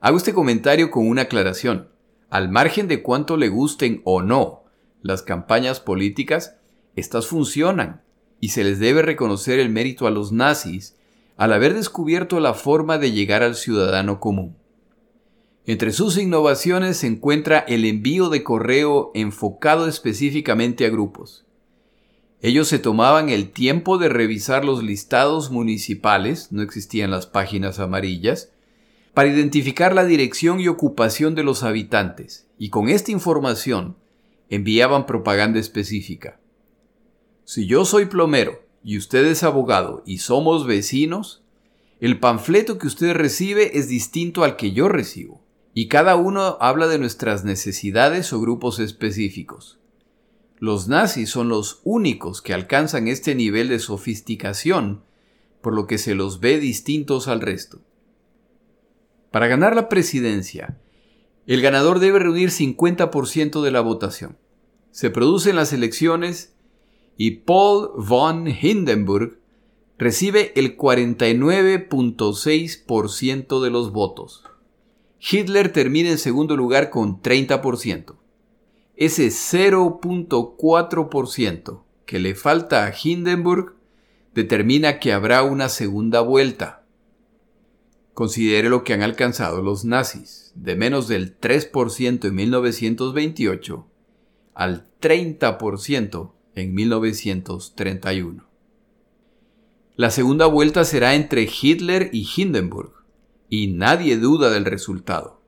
Hago 0.00 0.16
este 0.16 0.34
comentario 0.34 0.90
con 0.90 1.06
una 1.06 1.22
aclaración. 1.22 1.90
Al 2.28 2.50
margen 2.50 2.88
de 2.88 3.02
cuánto 3.02 3.36
le 3.36 3.48
gusten 3.48 4.02
o 4.04 4.20
no 4.20 4.67
las 5.02 5.22
campañas 5.22 5.80
políticas, 5.80 6.56
estas 6.96 7.26
funcionan 7.26 8.02
y 8.40 8.50
se 8.50 8.64
les 8.64 8.78
debe 8.78 9.02
reconocer 9.02 9.58
el 9.58 9.70
mérito 9.70 10.06
a 10.06 10.10
los 10.10 10.32
nazis 10.32 10.96
al 11.36 11.52
haber 11.52 11.74
descubierto 11.74 12.40
la 12.40 12.54
forma 12.54 12.98
de 12.98 13.12
llegar 13.12 13.42
al 13.42 13.54
ciudadano 13.54 14.20
común. 14.20 14.56
Entre 15.66 15.92
sus 15.92 16.16
innovaciones 16.16 16.96
se 16.96 17.06
encuentra 17.06 17.58
el 17.58 17.84
envío 17.84 18.30
de 18.30 18.42
correo 18.42 19.10
enfocado 19.14 19.86
específicamente 19.86 20.86
a 20.86 20.88
grupos. 20.88 21.44
Ellos 22.40 22.68
se 22.68 22.78
tomaban 22.78 23.28
el 23.28 23.50
tiempo 23.50 23.98
de 23.98 24.08
revisar 24.08 24.64
los 24.64 24.82
listados 24.82 25.50
municipales, 25.50 26.52
no 26.52 26.62
existían 26.62 27.10
las 27.10 27.26
páginas 27.26 27.80
amarillas, 27.80 28.50
para 29.12 29.28
identificar 29.28 29.94
la 29.94 30.04
dirección 30.04 30.60
y 30.60 30.68
ocupación 30.68 31.34
de 31.34 31.42
los 31.42 31.64
habitantes, 31.64 32.46
y 32.58 32.70
con 32.70 32.88
esta 32.88 33.10
información 33.10 33.96
enviaban 34.50 35.06
propaganda 35.06 35.58
específica. 35.58 36.40
Si 37.44 37.66
yo 37.66 37.84
soy 37.84 38.06
plomero 38.06 38.62
y 38.82 38.98
usted 38.98 39.26
es 39.26 39.42
abogado 39.42 40.02
y 40.06 40.18
somos 40.18 40.66
vecinos, 40.66 41.42
el 42.00 42.20
panfleto 42.20 42.78
que 42.78 42.86
usted 42.86 43.14
recibe 43.14 43.78
es 43.78 43.88
distinto 43.88 44.44
al 44.44 44.56
que 44.56 44.72
yo 44.72 44.88
recibo, 44.88 45.42
y 45.74 45.88
cada 45.88 46.16
uno 46.16 46.56
habla 46.60 46.86
de 46.86 46.98
nuestras 46.98 47.44
necesidades 47.44 48.32
o 48.32 48.40
grupos 48.40 48.78
específicos. 48.78 49.78
Los 50.58 50.88
nazis 50.88 51.30
son 51.30 51.48
los 51.48 51.80
únicos 51.84 52.42
que 52.42 52.54
alcanzan 52.54 53.08
este 53.08 53.34
nivel 53.34 53.68
de 53.68 53.78
sofisticación, 53.78 55.02
por 55.60 55.74
lo 55.74 55.86
que 55.86 55.98
se 55.98 56.14
los 56.14 56.40
ve 56.40 56.58
distintos 56.58 57.28
al 57.28 57.40
resto. 57.40 57.80
Para 59.30 59.46
ganar 59.46 59.76
la 59.76 59.88
presidencia, 59.88 60.78
el 61.54 61.62
ganador 61.62 61.98
debe 61.98 62.18
reunir 62.18 62.50
50% 62.50 63.62
de 63.62 63.70
la 63.70 63.80
votación. 63.80 64.36
Se 64.90 65.08
producen 65.08 65.56
las 65.56 65.72
elecciones 65.72 66.52
y 67.16 67.38
Paul 67.38 67.88
von 67.96 68.46
Hindenburg 68.46 69.38
recibe 69.96 70.52
el 70.56 70.76
49.6% 70.76 73.62
de 73.62 73.70
los 73.70 73.92
votos. 73.92 74.44
Hitler 75.18 75.72
termina 75.72 76.10
en 76.10 76.18
segundo 76.18 76.54
lugar 76.54 76.90
con 76.90 77.22
30%. 77.22 78.16
Ese 78.94 79.28
0.4% 79.28 81.82
que 82.04 82.18
le 82.18 82.34
falta 82.34 82.84
a 82.84 82.92
Hindenburg 83.02 83.74
determina 84.34 84.98
que 84.98 85.14
habrá 85.14 85.42
una 85.42 85.70
segunda 85.70 86.20
vuelta. 86.20 86.77
Considere 88.18 88.68
lo 88.68 88.82
que 88.82 88.94
han 88.94 89.02
alcanzado 89.02 89.62
los 89.62 89.84
nazis, 89.84 90.50
de 90.56 90.74
menos 90.74 91.06
del 91.06 91.38
3% 91.38 92.24
en 92.26 92.34
1928 92.34 93.86
al 94.54 94.88
30% 95.00 96.32
en 96.56 96.74
1931. 96.74 98.44
La 99.94 100.10
segunda 100.10 100.46
vuelta 100.46 100.84
será 100.84 101.14
entre 101.14 101.42
Hitler 101.48 102.10
y 102.12 102.28
Hindenburg, 102.36 102.90
y 103.48 103.68
nadie 103.68 104.16
duda 104.16 104.50
del 104.50 104.64
resultado. 104.64 105.40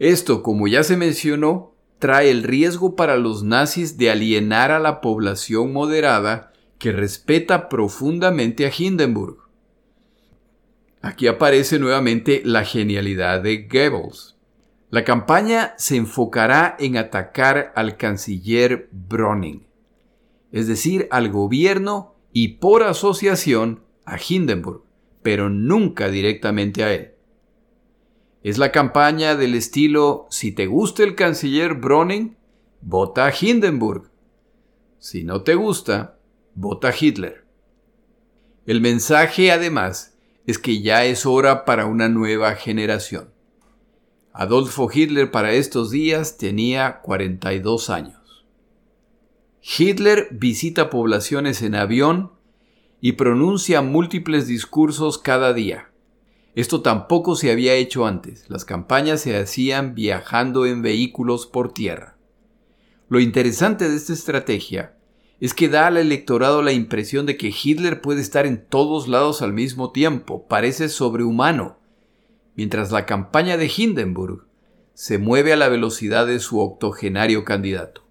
Esto, 0.00 0.42
como 0.42 0.66
ya 0.66 0.82
se 0.82 0.96
mencionó, 0.96 1.76
trae 2.00 2.32
el 2.32 2.42
riesgo 2.42 2.96
para 2.96 3.16
los 3.16 3.44
nazis 3.44 3.96
de 3.96 4.10
alienar 4.10 4.72
a 4.72 4.80
la 4.80 5.00
población 5.00 5.72
moderada 5.72 6.52
que 6.80 6.90
respeta 6.90 7.68
profundamente 7.68 8.66
a 8.66 8.72
Hindenburg. 8.76 9.43
Aquí 11.04 11.26
aparece 11.26 11.78
nuevamente 11.78 12.40
la 12.46 12.64
genialidad 12.64 13.42
de 13.42 13.68
Goebbels. 13.70 14.38
La 14.88 15.04
campaña 15.04 15.74
se 15.76 15.96
enfocará 15.96 16.76
en 16.78 16.96
atacar 16.96 17.74
al 17.76 17.98
canciller 17.98 18.88
Browning, 18.90 19.66
es 20.50 20.66
decir, 20.66 21.06
al 21.10 21.30
gobierno 21.30 22.14
y 22.32 22.56
por 22.56 22.84
asociación 22.84 23.82
a 24.06 24.16
Hindenburg, 24.16 24.82
pero 25.22 25.50
nunca 25.50 26.08
directamente 26.08 26.82
a 26.84 26.94
él. 26.94 27.12
Es 28.42 28.56
la 28.56 28.72
campaña 28.72 29.36
del 29.36 29.56
estilo, 29.56 30.26
si 30.30 30.52
te 30.52 30.64
gusta 30.64 31.02
el 31.02 31.14
canciller 31.16 31.74
Browning, 31.74 32.38
vota 32.80 33.26
a 33.26 33.34
Hindenburg. 33.38 34.10
Si 34.98 35.22
no 35.22 35.42
te 35.42 35.54
gusta, 35.54 36.16
vota 36.54 36.88
a 36.88 36.94
Hitler. 36.98 37.44
El 38.64 38.80
mensaje 38.80 39.52
además 39.52 40.13
es 40.46 40.58
que 40.58 40.82
ya 40.82 41.04
es 41.04 41.26
hora 41.26 41.64
para 41.64 41.86
una 41.86 42.08
nueva 42.08 42.54
generación. 42.54 43.30
Adolfo 44.32 44.90
Hitler 44.92 45.30
para 45.30 45.52
estos 45.52 45.90
días 45.90 46.38
tenía 46.38 47.00
42 47.02 47.88
años. 47.88 48.44
Hitler 49.62 50.28
visita 50.32 50.90
poblaciones 50.90 51.62
en 51.62 51.74
avión 51.74 52.32
y 53.00 53.12
pronuncia 53.12 53.80
múltiples 53.80 54.46
discursos 54.46 55.18
cada 55.18 55.52
día. 55.52 55.90
Esto 56.54 56.82
tampoco 56.82 57.34
se 57.36 57.50
había 57.50 57.74
hecho 57.74 58.06
antes. 58.06 58.48
Las 58.48 58.64
campañas 58.64 59.22
se 59.22 59.36
hacían 59.36 59.94
viajando 59.94 60.66
en 60.66 60.82
vehículos 60.82 61.46
por 61.46 61.72
tierra. 61.72 62.16
Lo 63.08 63.20
interesante 63.20 63.88
de 63.88 63.96
esta 63.96 64.12
estrategia 64.12 64.93
es 65.44 65.52
que 65.52 65.68
da 65.68 65.88
al 65.88 65.98
electorado 65.98 66.62
la 66.62 66.72
impresión 66.72 67.26
de 67.26 67.36
que 67.36 67.52
Hitler 67.52 68.00
puede 68.00 68.22
estar 68.22 68.46
en 68.46 68.64
todos 68.64 69.08
lados 69.08 69.42
al 69.42 69.52
mismo 69.52 69.92
tiempo, 69.92 70.46
parece 70.48 70.88
sobrehumano, 70.88 71.76
mientras 72.54 72.90
la 72.90 73.04
campaña 73.04 73.58
de 73.58 73.70
Hindenburg 73.76 74.46
se 74.94 75.18
mueve 75.18 75.52
a 75.52 75.56
la 75.56 75.68
velocidad 75.68 76.26
de 76.26 76.38
su 76.38 76.60
octogenario 76.60 77.44
candidato. 77.44 78.06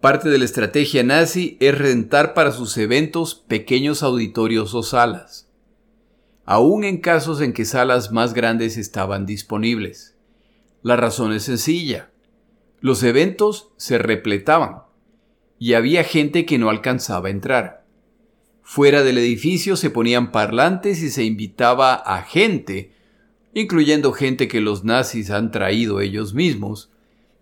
Parte 0.00 0.30
de 0.30 0.38
la 0.38 0.46
estrategia 0.46 1.02
nazi 1.02 1.58
es 1.60 1.76
rentar 1.76 2.32
para 2.32 2.52
sus 2.52 2.78
eventos 2.78 3.34
pequeños 3.34 4.02
auditorios 4.02 4.72
o 4.74 4.82
salas, 4.82 5.50
aun 6.46 6.84
en 6.84 7.02
casos 7.02 7.42
en 7.42 7.52
que 7.52 7.66
salas 7.66 8.12
más 8.12 8.32
grandes 8.32 8.78
estaban 8.78 9.26
disponibles. 9.26 10.16
La 10.80 10.96
razón 10.96 11.34
es 11.34 11.42
sencilla. 11.42 12.12
Los 12.80 13.02
eventos 13.02 13.72
se 13.76 13.98
repletaban 13.98 14.85
y 15.58 15.74
había 15.74 16.04
gente 16.04 16.44
que 16.44 16.58
no 16.58 16.70
alcanzaba 16.70 17.28
a 17.28 17.30
entrar. 17.30 17.86
Fuera 18.62 19.02
del 19.02 19.18
edificio 19.18 19.76
se 19.76 19.90
ponían 19.90 20.32
parlantes 20.32 21.02
y 21.02 21.10
se 21.10 21.24
invitaba 21.24 21.94
a 21.94 22.22
gente, 22.22 22.92
incluyendo 23.54 24.12
gente 24.12 24.48
que 24.48 24.60
los 24.60 24.84
nazis 24.84 25.30
han 25.30 25.50
traído 25.50 26.00
ellos 26.00 26.34
mismos, 26.34 26.90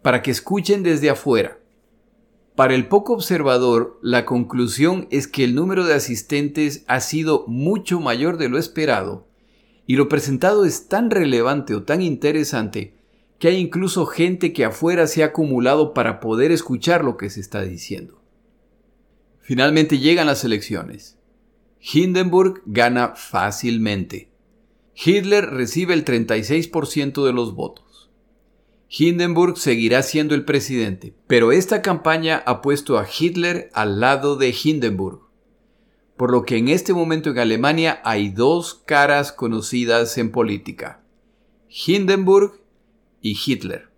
para 0.03 0.23
que 0.23 0.31
escuchen 0.31 0.83
desde 0.83 1.11
afuera. 1.11 1.59
Para 2.55 2.75
el 2.75 2.87
poco 2.87 3.15
observador, 3.15 3.99
la 4.03 4.27
conclusión 4.27 5.09
es 5.11 5.27
que 5.27 5.43
el 5.45 5.55
número 5.55 5.87
de 5.87 5.95
asistentes 5.95 6.85
ha 6.87 7.01
sido 7.01 7.45
mucho 7.49 8.01
mayor 8.01 8.37
de 8.37 8.49
lo 8.49 8.59
esperado, 8.59 9.27
y 9.87 9.97
lo 9.97 10.09
presentado 10.09 10.65
es 10.65 10.89
tan 10.89 11.11
relevante 11.11 11.75
o 11.75 11.83
tan 11.83 12.01
interesante 12.01 12.95
que 13.45 13.49
hay 13.49 13.57
incluso 13.59 14.07
gente 14.07 14.55
que 14.55 14.65
afuera 14.65 15.07
se 15.07 15.23
ha 15.23 15.27
acumulado 15.27 15.93
para 15.93 16.19
poder 16.19 16.51
escuchar 16.51 17.05
lo 17.05 17.19
que 17.19 17.29
se 17.29 17.41
está 17.41 17.61
diciendo. 17.61 18.23
Finalmente 19.43 19.99
llegan 19.99 20.29
las 20.29 20.45
elecciones. 20.45 21.19
Hindenburg 21.79 22.63
gana 22.65 23.17
fácilmente. 23.17 24.31
Hitler 24.95 25.45
recibe 25.45 25.93
el 25.93 26.07
36% 26.07 27.23
de 27.23 27.33
los 27.35 27.55
votos. 27.55 28.11
Hindenburg 28.89 29.59
seguirá 29.59 30.03
siendo 30.03 30.35
el 30.35 30.47
presidente, 30.47 31.15
pero 31.27 31.53
esta 31.53 31.83
campaña 31.83 32.43
ha 32.47 32.63
puesto 32.63 32.99
a 32.99 33.07
Hitler 33.07 33.69
al 33.75 34.01
lado 34.01 34.37
de 34.37 34.55
Hindenburg, 34.65 35.21
por 36.17 36.33
lo 36.33 36.47
que 36.47 36.57
en 36.57 36.69
este 36.69 36.95
momento 36.95 37.29
en 37.29 37.39
Alemania 37.39 38.01
hay 38.05 38.31
dos 38.31 38.73
caras 38.73 39.33
conocidas 39.33 40.17
en 40.17 40.31
política, 40.31 41.03
Hindenburg 41.69 42.64
y 43.25 43.37
Hitler. 43.45 43.89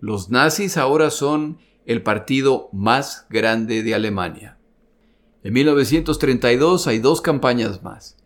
Los 0.00 0.28
nazis 0.28 0.76
ahora 0.76 1.08
son 1.08 1.56
el 1.86 2.02
partido 2.02 2.68
más 2.74 3.24
grande 3.30 3.82
de 3.82 3.94
Alemania. 3.94 4.58
En 5.42 5.54
1932 5.54 6.86
hay 6.86 6.98
dos 6.98 7.22
campañas 7.22 7.82
más, 7.82 8.18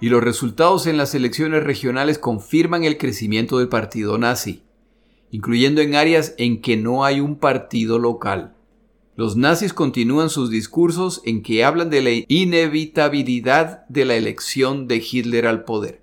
y 0.00 0.08
los 0.08 0.24
resultados 0.24 0.88
en 0.88 0.96
las 0.96 1.14
elecciones 1.14 1.62
regionales 1.62 2.18
confirman 2.18 2.82
el 2.82 2.98
crecimiento 2.98 3.58
del 3.58 3.68
partido 3.68 4.18
nazi 4.18 4.64
incluyendo 5.32 5.80
en 5.80 5.96
áreas 5.96 6.34
en 6.36 6.60
que 6.60 6.76
no 6.76 7.04
hay 7.04 7.18
un 7.20 7.36
partido 7.36 7.98
local. 7.98 8.54
Los 9.16 9.34
nazis 9.34 9.72
continúan 9.72 10.28
sus 10.28 10.50
discursos 10.50 11.22
en 11.24 11.42
que 11.42 11.64
hablan 11.64 11.88
de 11.90 12.02
la 12.02 12.10
inevitabilidad 12.28 13.86
de 13.88 14.04
la 14.04 14.14
elección 14.14 14.86
de 14.86 14.96
Hitler 14.96 15.46
al 15.46 15.64
poder. 15.64 16.01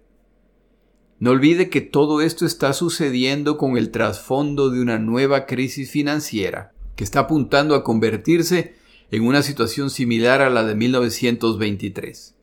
No 1.20 1.32
olvide 1.32 1.70
que 1.70 1.82
todo 1.82 2.22
esto 2.22 2.46
está 2.46 2.74
sucediendo 2.74 3.58
con 3.58 3.78
el 3.78 3.92
trasfondo 3.92 4.70
de 4.70 4.82
una 4.82 5.00
nueva 5.00 5.46
crisis 5.46 5.92
financiera, 5.92 6.74
que 6.96 7.04
está 7.04 7.22
apuntando 7.22 7.76
a 7.76 7.84
convertirse 7.84 8.76
en 9.12 9.26
una 9.26 9.42
situación 9.42 9.90
similar 9.90 10.42
a 10.42 10.50
la 10.50 10.64
de 10.64 10.76
1923. 10.76 12.36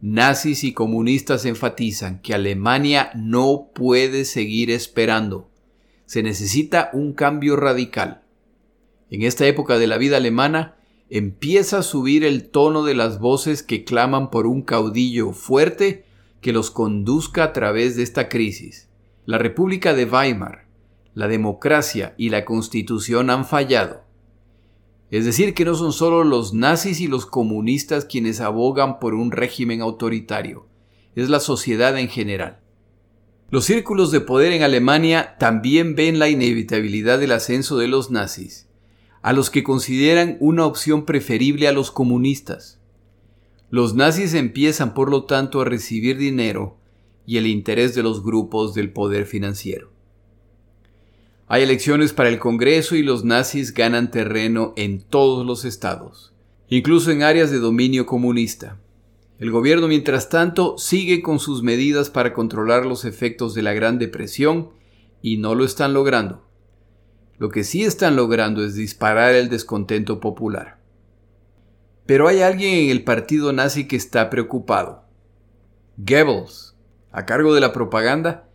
Nazis 0.00 0.64
y 0.64 0.72
comunistas 0.72 1.44
enfatizan 1.46 2.20
que 2.20 2.34
Alemania 2.34 3.10
no 3.14 3.70
puede 3.74 4.24
seguir 4.24 4.70
esperando 4.70 5.50
se 6.06 6.22
necesita 6.22 6.90
un 6.92 7.12
cambio 7.12 7.56
radical. 7.56 8.22
En 9.10 9.22
esta 9.22 9.46
época 9.46 9.78
de 9.78 9.86
la 9.86 9.98
vida 9.98 10.18
alemana 10.18 10.76
empieza 11.10 11.78
a 11.78 11.82
subir 11.82 12.24
el 12.24 12.48
tono 12.48 12.84
de 12.84 12.94
las 12.94 13.18
voces 13.18 13.62
que 13.62 13.84
claman 13.84 14.30
por 14.30 14.46
un 14.46 14.62
caudillo 14.62 15.32
fuerte 15.32 16.03
que 16.44 16.52
los 16.52 16.70
conduzca 16.70 17.42
a 17.42 17.52
través 17.54 17.96
de 17.96 18.02
esta 18.02 18.28
crisis. 18.28 18.90
La 19.24 19.38
República 19.38 19.94
de 19.94 20.04
Weimar, 20.04 20.66
la 21.14 21.26
democracia 21.26 22.14
y 22.18 22.28
la 22.28 22.44
constitución 22.44 23.30
han 23.30 23.46
fallado. 23.46 24.02
Es 25.10 25.24
decir, 25.24 25.54
que 25.54 25.64
no 25.64 25.74
son 25.74 25.94
solo 25.94 26.22
los 26.22 26.52
nazis 26.52 27.00
y 27.00 27.06
los 27.06 27.24
comunistas 27.24 28.04
quienes 28.04 28.42
abogan 28.42 28.98
por 28.98 29.14
un 29.14 29.32
régimen 29.32 29.80
autoritario, 29.80 30.66
es 31.14 31.30
la 31.30 31.40
sociedad 31.40 31.98
en 31.98 32.10
general. 32.10 32.60
Los 33.48 33.64
círculos 33.64 34.10
de 34.10 34.20
poder 34.20 34.52
en 34.52 34.64
Alemania 34.64 35.36
también 35.38 35.94
ven 35.94 36.18
la 36.18 36.28
inevitabilidad 36.28 37.18
del 37.18 37.32
ascenso 37.32 37.78
de 37.78 37.88
los 37.88 38.10
nazis, 38.10 38.68
a 39.22 39.32
los 39.32 39.48
que 39.48 39.62
consideran 39.62 40.36
una 40.40 40.66
opción 40.66 41.06
preferible 41.06 41.68
a 41.68 41.72
los 41.72 41.90
comunistas. 41.90 42.82
Los 43.74 43.96
nazis 43.96 44.34
empiezan 44.34 44.94
por 44.94 45.10
lo 45.10 45.24
tanto 45.24 45.60
a 45.60 45.64
recibir 45.64 46.16
dinero 46.16 46.76
y 47.26 47.38
el 47.38 47.48
interés 47.48 47.92
de 47.96 48.04
los 48.04 48.22
grupos 48.22 48.72
del 48.72 48.92
poder 48.92 49.26
financiero. 49.26 49.90
Hay 51.48 51.64
elecciones 51.64 52.12
para 52.12 52.28
el 52.28 52.38
Congreso 52.38 52.94
y 52.94 53.02
los 53.02 53.24
nazis 53.24 53.74
ganan 53.74 54.12
terreno 54.12 54.74
en 54.76 55.00
todos 55.00 55.44
los 55.44 55.64
estados, 55.64 56.32
incluso 56.68 57.10
en 57.10 57.24
áreas 57.24 57.50
de 57.50 57.58
dominio 57.58 58.06
comunista. 58.06 58.78
El 59.40 59.50
gobierno, 59.50 59.88
mientras 59.88 60.28
tanto, 60.28 60.78
sigue 60.78 61.20
con 61.20 61.40
sus 61.40 61.64
medidas 61.64 62.10
para 62.10 62.32
controlar 62.32 62.86
los 62.86 63.04
efectos 63.04 63.54
de 63.54 63.62
la 63.62 63.72
Gran 63.72 63.98
Depresión 63.98 64.68
y 65.20 65.38
no 65.38 65.56
lo 65.56 65.64
están 65.64 65.94
logrando. 65.94 66.46
Lo 67.38 67.48
que 67.48 67.64
sí 67.64 67.82
están 67.82 68.14
logrando 68.14 68.64
es 68.64 68.76
disparar 68.76 69.34
el 69.34 69.48
descontento 69.48 70.20
popular. 70.20 70.83
Pero 72.06 72.28
hay 72.28 72.42
alguien 72.42 72.84
en 72.84 72.90
el 72.90 73.02
partido 73.02 73.52
nazi 73.52 73.88
que 73.88 73.96
está 73.96 74.28
preocupado. 74.30 75.04
Goebbels, 75.96 76.76
a 77.12 77.24
cargo 77.24 77.54
de 77.54 77.60
la 77.60 77.72
propaganda, 77.72 78.48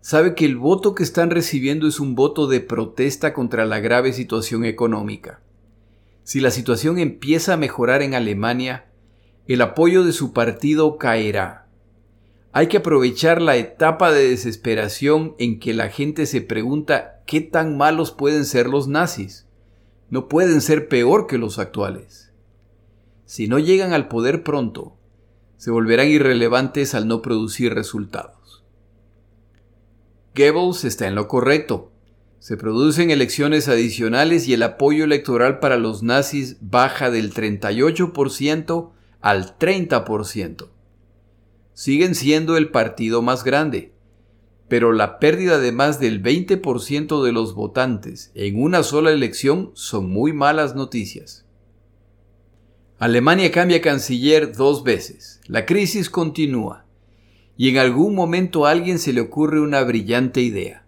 sabe 0.00 0.34
que 0.34 0.44
el 0.44 0.56
voto 0.56 0.94
que 0.94 1.02
están 1.02 1.30
recibiendo 1.30 1.86
es 1.86 2.00
un 2.00 2.14
voto 2.14 2.46
de 2.48 2.60
protesta 2.60 3.32
contra 3.32 3.64
la 3.64 3.80
grave 3.80 4.12
situación 4.12 4.64
económica. 4.64 5.40
Si 6.24 6.40
la 6.40 6.50
situación 6.50 6.98
empieza 6.98 7.54
a 7.54 7.56
mejorar 7.56 8.02
en 8.02 8.14
Alemania, 8.14 8.86
el 9.48 9.60
apoyo 9.62 10.04
de 10.04 10.12
su 10.12 10.32
partido 10.32 10.98
caerá. 10.98 11.66
Hay 12.52 12.66
que 12.66 12.76
aprovechar 12.76 13.40
la 13.40 13.56
etapa 13.56 14.12
de 14.12 14.28
desesperación 14.28 15.34
en 15.38 15.58
que 15.58 15.72
la 15.72 15.88
gente 15.88 16.26
se 16.26 16.42
pregunta 16.42 17.22
qué 17.26 17.40
tan 17.40 17.78
malos 17.78 18.12
pueden 18.12 18.44
ser 18.44 18.68
los 18.68 18.88
nazis. 18.88 19.46
No 20.10 20.28
pueden 20.28 20.60
ser 20.60 20.88
peor 20.88 21.26
que 21.26 21.38
los 21.38 21.58
actuales. 21.58 22.21
Si 23.32 23.48
no 23.48 23.58
llegan 23.58 23.94
al 23.94 24.08
poder 24.08 24.42
pronto, 24.42 24.98
se 25.56 25.70
volverán 25.70 26.08
irrelevantes 26.08 26.94
al 26.94 27.08
no 27.08 27.22
producir 27.22 27.72
resultados. 27.72 28.62
Goebbels 30.36 30.84
está 30.84 31.08
en 31.08 31.14
lo 31.14 31.28
correcto. 31.28 31.92
Se 32.40 32.58
producen 32.58 33.10
elecciones 33.10 33.68
adicionales 33.68 34.48
y 34.48 34.52
el 34.52 34.62
apoyo 34.62 35.04
electoral 35.04 35.60
para 35.60 35.78
los 35.78 36.02
nazis 36.02 36.58
baja 36.60 37.10
del 37.10 37.32
38% 37.32 38.90
al 39.22 39.58
30%. 39.58 40.68
Siguen 41.72 42.14
siendo 42.14 42.58
el 42.58 42.68
partido 42.68 43.22
más 43.22 43.44
grande, 43.44 43.94
pero 44.68 44.92
la 44.92 45.18
pérdida 45.18 45.58
de 45.58 45.72
más 45.72 45.98
del 45.98 46.22
20% 46.22 47.24
de 47.24 47.32
los 47.32 47.54
votantes 47.54 48.30
en 48.34 48.62
una 48.62 48.82
sola 48.82 49.10
elección 49.10 49.70
son 49.72 50.10
muy 50.10 50.34
malas 50.34 50.74
noticias. 50.74 51.41
Alemania 53.02 53.50
cambia 53.50 53.80
canciller 53.80 54.56
dos 54.56 54.84
veces. 54.84 55.40
La 55.46 55.66
crisis 55.66 56.08
continúa. 56.08 56.86
Y 57.56 57.68
en 57.68 57.78
algún 57.78 58.14
momento 58.14 58.64
a 58.64 58.70
alguien 58.70 58.98
se 58.98 59.12
le 59.12 59.20
ocurre 59.20 59.60
una 59.60 59.82
brillante 59.82 60.40
idea. 60.40 60.86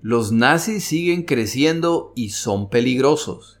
Los 0.00 0.30
nazis 0.30 0.84
siguen 0.84 1.22
creciendo 1.22 2.12
y 2.14 2.30
son 2.30 2.68
peligrosos 2.68 3.54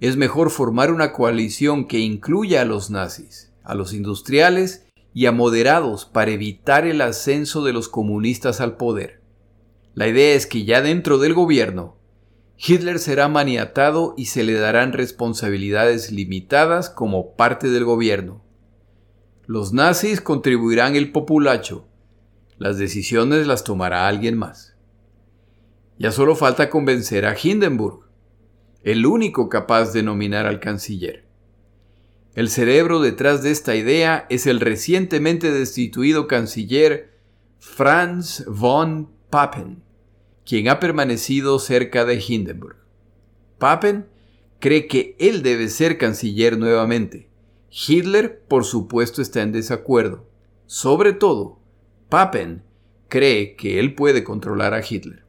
es 0.00 0.16
mejor 0.16 0.50
formar 0.50 0.90
una 0.90 1.12
coalición 1.12 1.86
que 1.86 1.98
incluya 1.98 2.62
a 2.62 2.64
los 2.64 2.90
nazis, 2.90 3.52
a 3.62 3.74
los 3.74 3.92
industriales 3.92 4.86
y 5.12 5.26
a 5.26 5.32
moderados 5.32 6.06
para 6.06 6.30
evitar 6.30 6.86
el 6.86 7.02
ascenso 7.02 7.62
de 7.64 7.74
los 7.74 7.88
comunistas 7.88 8.62
al 8.62 8.78
poder. 8.78 9.20
La 9.94 10.08
idea 10.08 10.34
es 10.34 10.46
que 10.46 10.64
ya 10.64 10.80
dentro 10.80 11.18
del 11.18 11.34
gobierno, 11.34 11.96
Hitler 12.62 12.98
será 12.98 13.26
maniatado 13.28 14.12
y 14.18 14.26
se 14.26 14.42
le 14.42 14.52
darán 14.52 14.92
responsabilidades 14.92 16.12
limitadas 16.12 16.90
como 16.90 17.34
parte 17.34 17.70
del 17.70 17.86
gobierno. 17.86 18.44
Los 19.46 19.72
nazis 19.72 20.20
contribuirán 20.20 20.94
el 20.94 21.10
populacho. 21.10 21.88
Las 22.58 22.76
decisiones 22.76 23.46
las 23.46 23.64
tomará 23.64 24.06
alguien 24.06 24.36
más. 24.36 24.76
Ya 25.98 26.12
solo 26.12 26.36
falta 26.36 26.68
convencer 26.68 27.24
a 27.24 27.34
Hindenburg, 27.34 28.00
el 28.82 29.06
único 29.06 29.48
capaz 29.48 29.94
de 29.94 30.02
nominar 30.02 30.44
al 30.44 30.60
canciller. 30.60 31.26
El 32.34 32.50
cerebro 32.50 33.00
detrás 33.00 33.42
de 33.42 33.52
esta 33.52 33.74
idea 33.74 34.26
es 34.28 34.46
el 34.46 34.60
recientemente 34.60 35.50
destituido 35.50 36.26
canciller 36.26 37.18
Franz 37.58 38.44
von 38.46 39.10
Papen 39.30 39.89
quien 40.50 40.68
ha 40.68 40.80
permanecido 40.80 41.60
cerca 41.60 42.04
de 42.04 42.20
Hindenburg. 42.26 42.74
Papen 43.58 44.08
cree 44.58 44.88
que 44.88 45.14
él 45.20 45.44
debe 45.44 45.68
ser 45.68 45.96
canciller 45.96 46.58
nuevamente. 46.58 47.30
Hitler, 47.70 48.42
por 48.48 48.64
supuesto, 48.64 49.22
está 49.22 49.42
en 49.42 49.52
desacuerdo. 49.52 50.26
Sobre 50.66 51.12
todo, 51.12 51.60
Papen 52.08 52.64
cree 53.06 53.54
que 53.54 53.78
él 53.78 53.94
puede 53.94 54.24
controlar 54.24 54.74
a 54.74 54.82
Hitler. 54.84 55.22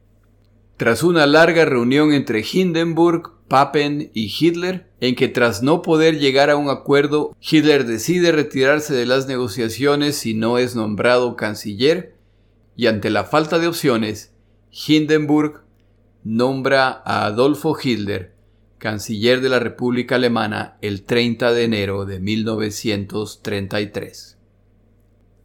Tras 0.76 1.04
una 1.04 1.24
larga 1.28 1.66
reunión 1.66 2.12
entre 2.12 2.42
Hindenburg, 2.42 3.30
Papen 3.46 4.10
y 4.12 4.28
Hitler, 4.36 4.88
en 4.98 5.14
que 5.14 5.28
tras 5.28 5.62
no 5.62 5.82
poder 5.82 6.18
llegar 6.18 6.50
a 6.50 6.56
un 6.56 6.68
acuerdo, 6.68 7.36
Hitler 7.40 7.86
decide 7.86 8.32
retirarse 8.32 8.92
de 8.92 9.06
las 9.06 9.28
negociaciones 9.28 10.16
si 10.16 10.34
no 10.34 10.58
es 10.58 10.74
nombrado 10.74 11.36
canciller, 11.36 12.16
y 12.74 12.88
ante 12.88 13.08
la 13.08 13.22
falta 13.22 13.60
de 13.60 13.68
opciones, 13.68 14.31
Hindenburg 14.72 15.64
nombra 16.24 17.02
a 17.04 17.26
Adolfo 17.26 17.76
Hitler 17.80 18.34
canciller 18.78 19.40
de 19.42 19.50
la 19.50 19.58
República 19.58 20.14
Alemana 20.14 20.78
el 20.80 21.02
30 21.04 21.52
de 21.52 21.64
enero 21.64 22.06
de 22.06 22.20
1933. 22.20 24.38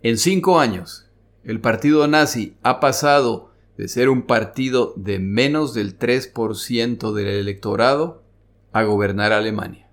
En 0.02 0.18
cinco 0.18 0.62
años, 0.62 1.08
el 1.44 1.60
partido 1.60 2.08
nazi 2.08 2.56
ha 2.64 2.80
pasado 2.80 3.52
de 3.78 3.90
ser 3.90 4.08
un 4.08 4.22
partido 4.22 4.94
de 4.96 5.20
menos 5.20 5.74
del 5.74 6.00
3% 6.00 7.14
del 7.14 7.28
electorado 7.28 8.24
a 8.72 8.84
gobernar 8.84 9.34
Alemania. 9.34 9.90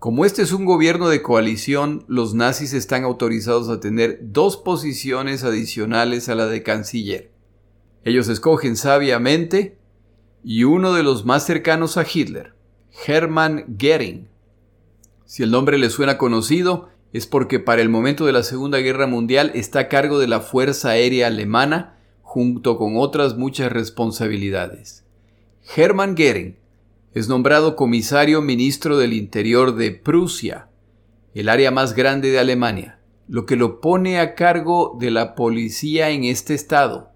Como 0.00 0.24
este 0.24 0.42
es 0.42 0.50
un 0.50 0.64
gobierno 0.64 1.08
de 1.08 1.22
coalición, 1.22 2.04
los 2.08 2.34
nazis 2.34 2.72
están 2.72 3.04
autorizados 3.04 3.68
a 3.68 3.78
tener 3.78 4.18
dos 4.20 4.56
posiciones 4.56 5.44
adicionales 5.44 6.28
a 6.28 6.34
la 6.34 6.46
de 6.46 6.64
canciller. 6.64 7.35
Ellos 8.06 8.28
escogen 8.28 8.76
sabiamente 8.76 9.78
y 10.44 10.62
uno 10.62 10.92
de 10.92 11.02
los 11.02 11.24
más 11.24 11.44
cercanos 11.44 11.96
a 11.96 12.06
Hitler, 12.08 12.54
Hermann 13.04 13.64
Goering. 13.66 14.28
Si 15.24 15.42
el 15.42 15.50
nombre 15.50 15.76
le 15.76 15.90
suena 15.90 16.16
conocido, 16.16 16.88
es 17.12 17.26
porque 17.26 17.58
para 17.58 17.82
el 17.82 17.88
momento 17.88 18.24
de 18.24 18.32
la 18.32 18.44
Segunda 18.44 18.78
Guerra 18.78 19.08
Mundial 19.08 19.50
está 19.56 19.80
a 19.80 19.88
cargo 19.88 20.20
de 20.20 20.28
la 20.28 20.38
Fuerza 20.38 20.90
Aérea 20.90 21.26
Alemana 21.26 21.98
junto 22.22 22.78
con 22.78 22.96
otras 22.96 23.36
muchas 23.36 23.72
responsabilidades. 23.72 25.04
Hermann 25.74 26.14
Goering 26.14 26.58
es 27.12 27.28
nombrado 27.28 27.74
comisario 27.74 28.40
ministro 28.40 28.98
del 28.98 29.14
Interior 29.14 29.74
de 29.74 29.90
Prusia, 29.90 30.68
el 31.34 31.48
área 31.48 31.72
más 31.72 31.92
grande 31.92 32.30
de 32.30 32.38
Alemania, 32.38 33.00
lo 33.26 33.46
que 33.46 33.56
lo 33.56 33.80
pone 33.80 34.20
a 34.20 34.36
cargo 34.36 34.96
de 35.00 35.10
la 35.10 35.34
policía 35.34 36.10
en 36.10 36.22
este 36.22 36.54
estado. 36.54 37.15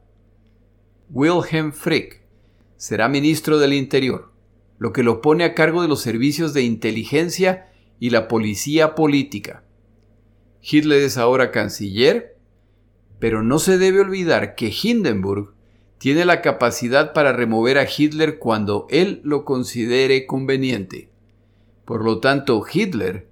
Wilhelm 1.13 1.73
Frick 1.73 2.23
será 2.77 3.09
ministro 3.09 3.59
del 3.59 3.73
Interior, 3.73 4.31
lo 4.79 4.93
que 4.93 5.03
lo 5.03 5.21
pone 5.21 5.43
a 5.43 5.55
cargo 5.55 5.83
de 5.83 5.89
los 5.89 6.01
servicios 6.03 6.55
de 6.55 6.63
inteligencia 6.63 7.69
y 7.99 8.11
la 8.11 8.29
policía 8.29 8.95
política. 8.95 9.65
Hitler 10.63 11.03
es 11.03 11.19
ahora 11.19 11.51
canciller, 11.51 12.37
pero 13.19 13.43
no 13.43 13.59
se 13.59 13.77
debe 13.77 13.99
olvidar 14.01 14.55
que 14.55 14.73
Hindenburg 14.73 15.53
tiene 15.99 16.25
la 16.25 16.43
capacidad 16.43 17.13
para 17.13 17.33
remover 17.33 17.79
a 17.79 17.89
Hitler 17.89 18.39
cuando 18.39 18.87
él 18.89 19.21
lo 19.25 19.45
considere 19.45 20.27
conveniente. 20.27 21.11
Por 21.85 22.05
lo 22.05 22.21
tanto, 22.21 22.65
Hitler 22.73 23.29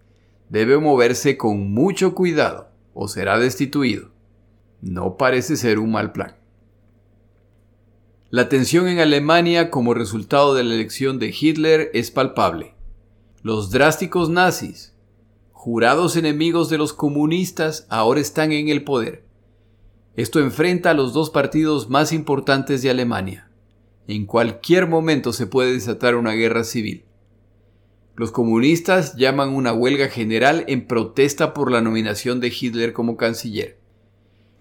debe 0.49 0.79
moverse 0.79 1.37
con 1.37 1.71
mucho 1.71 2.17
cuidado 2.17 2.71
o 2.93 3.07
será 3.07 3.39
destituido. 3.39 4.11
No 4.81 5.17
parece 5.17 5.57
ser 5.57 5.79
un 5.79 5.93
mal 5.93 6.11
plan. 6.11 6.38
La 8.31 8.51
tensión 8.51 8.89
en 8.89 8.99
Alemania 8.99 9.71
como 9.71 9.95
resultado 9.95 10.55
de 10.55 10.63
la 10.63 10.75
elección 10.75 11.19
de 11.19 11.35
Hitler 11.35 11.91
es 11.95 12.11
palpable. 12.11 12.75
Los 13.43 13.71
drásticos 13.71 14.29
nazis, 14.29 14.93
jurados 15.53 16.15
enemigos 16.15 16.69
de 16.69 16.77
los 16.77 16.93
comunistas, 16.93 17.87
ahora 17.89 18.21
están 18.21 18.53
en 18.53 18.69
el 18.69 18.85
poder. 18.85 19.25
Esto 20.15 20.41
enfrenta 20.41 20.91
a 20.91 20.95
los 20.95 21.15
dos 21.15 21.31
partidos 21.31 21.89
más 21.89 22.13
importantes 22.13 22.83
de 22.83 22.91
Alemania. 22.91 23.49
En 24.07 24.27
cualquier 24.27 24.87
momento 24.87 25.33
se 25.33 25.47
puede 25.47 25.73
desatar 25.73 26.15
una 26.15 26.33
guerra 26.33 26.65
civil. 26.65 27.07
Los 28.15 28.31
comunistas 28.31 29.17
llaman 29.17 29.55
una 29.55 29.73
huelga 29.73 30.09
general 30.09 30.67
en 30.69 30.87
protesta 30.87 31.55
por 31.55 31.73
la 31.73 31.81
nominación 31.81 32.41
de 32.41 32.49
Hitler 32.49 32.93
como 32.93 33.17
canciller. 33.17 33.79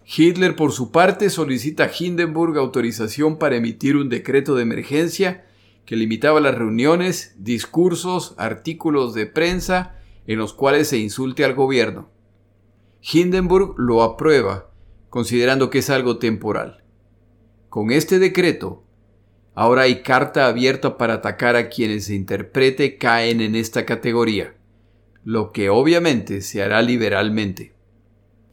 Hitler, 0.10 0.56
por 0.56 0.72
su 0.72 0.92
parte, 0.92 1.30
solicita 1.30 1.84
a 1.84 1.92
Hindenburg 1.98 2.58
autorización 2.58 3.38
para 3.38 3.58
emitir 3.58 3.98
un 3.98 4.08
decreto 4.08 4.56
de 4.56 4.62
emergencia 4.62 5.46
que 5.86 5.98
limitaba 5.98 6.40
las 6.40 6.56
reuniones, 6.56 7.36
discursos, 7.38 8.34
artículos 8.38 9.14
de 9.14 9.26
prensa 9.26 10.00
en 10.26 10.40
los 10.40 10.54
cuales 10.54 10.88
se 10.88 10.98
insulte 10.98 11.44
al 11.44 11.56
gobierno. 11.56 12.10
Hindenburg 13.02 13.76
lo 13.78 14.02
aprueba, 14.02 14.72
considerando 15.10 15.70
que 15.70 15.80
es 15.80 15.90
algo 15.90 16.20
temporal. 16.20 16.84
Con 17.68 17.92
este 17.92 18.18
decreto, 18.18 18.86
ahora 19.56 19.84
hay 19.84 20.04
carta 20.04 20.48
abierta 20.48 20.98
para 20.98 21.16
atacar 21.16 21.58
a 21.58 21.68
quienes 21.68 22.06
se 22.06 22.16
interprete 22.16 22.98
caen 22.98 23.42
en 23.42 23.56
esta 23.56 23.86
categoría, 23.86 24.56
lo 25.26 25.52
que 25.52 25.70
obviamente 25.70 26.42
se 26.42 26.64
hará 26.64 26.82
liberalmente. 26.82 27.74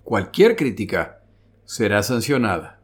Cualquier 0.02 0.56
crítica 0.56 1.13
será 1.64 2.02
sancionada. 2.02 2.80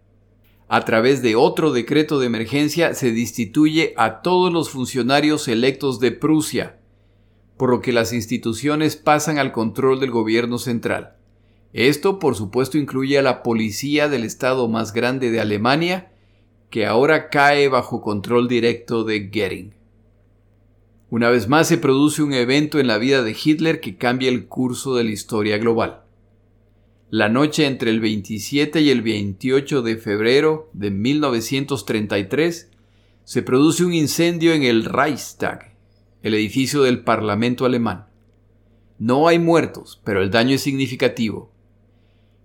A 0.68 0.84
través 0.84 1.20
de 1.20 1.34
otro 1.34 1.72
decreto 1.72 2.20
de 2.20 2.26
emergencia 2.26 2.94
se 2.94 3.12
destituye 3.12 3.92
a 3.96 4.22
todos 4.22 4.52
los 4.52 4.70
funcionarios 4.70 5.48
electos 5.48 5.98
de 5.98 6.12
Prusia, 6.12 6.78
por 7.56 7.70
lo 7.70 7.80
que 7.80 7.92
las 7.92 8.12
instituciones 8.12 8.96
pasan 8.96 9.38
al 9.38 9.52
control 9.52 10.00
del 10.00 10.10
gobierno 10.10 10.58
central. 10.58 11.16
Esto, 11.72 12.18
por 12.18 12.36
supuesto, 12.36 12.78
incluye 12.78 13.18
a 13.18 13.22
la 13.22 13.42
policía 13.42 14.08
del 14.08 14.24
estado 14.24 14.68
más 14.68 14.92
grande 14.92 15.30
de 15.30 15.40
Alemania, 15.40 16.12
que 16.70 16.86
ahora 16.86 17.30
cae 17.30 17.68
bajo 17.68 18.00
control 18.00 18.48
directo 18.48 19.04
de 19.04 19.28
Goering. 19.28 19.74
Una 21.10 21.30
vez 21.30 21.48
más 21.48 21.66
se 21.66 21.78
produce 21.78 22.22
un 22.22 22.32
evento 22.32 22.78
en 22.78 22.86
la 22.86 22.96
vida 22.98 23.22
de 23.24 23.36
Hitler 23.36 23.80
que 23.80 23.96
cambia 23.96 24.28
el 24.28 24.46
curso 24.46 24.94
de 24.94 25.02
la 25.02 25.10
historia 25.10 25.58
global. 25.58 26.04
La 27.10 27.28
noche 27.28 27.66
entre 27.66 27.90
el 27.90 27.98
27 27.98 28.82
y 28.82 28.90
el 28.90 29.02
28 29.02 29.82
de 29.82 29.96
febrero 29.96 30.70
de 30.72 30.92
1933 30.92 32.70
se 33.24 33.42
produce 33.42 33.84
un 33.84 33.92
incendio 33.92 34.52
en 34.52 34.62
el 34.62 34.84
Reichstag, 34.84 35.74
el 36.22 36.34
edificio 36.34 36.84
del 36.84 37.02
Parlamento 37.02 37.64
alemán. 37.64 38.06
No 39.00 39.26
hay 39.26 39.40
muertos, 39.40 40.00
pero 40.04 40.22
el 40.22 40.30
daño 40.30 40.54
es 40.54 40.60
significativo. 40.60 41.50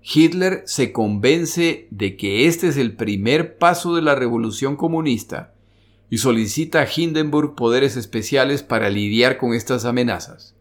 Hitler 0.01 0.63
se 0.65 0.91
convence 0.91 1.87
de 1.91 2.17
que 2.17 2.47
este 2.47 2.67
es 2.69 2.77
el 2.77 2.95
primer 2.95 3.59
paso 3.59 3.95
de 3.95 4.01
la 4.01 4.15
revolución 4.15 4.77
comunista 4.77 5.53
y 6.09 6.17
solicita 6.17 6.81
a 6.81 6.87
Hindenburg 6.87 7.53
poderes 7.53 7.97
especiales 7.97 8.63
para 8.63 8.89
lidiar 8.89 9.37
con 9.37 9.53
estas 9.53 9.85
amenazas. 9.85 10.55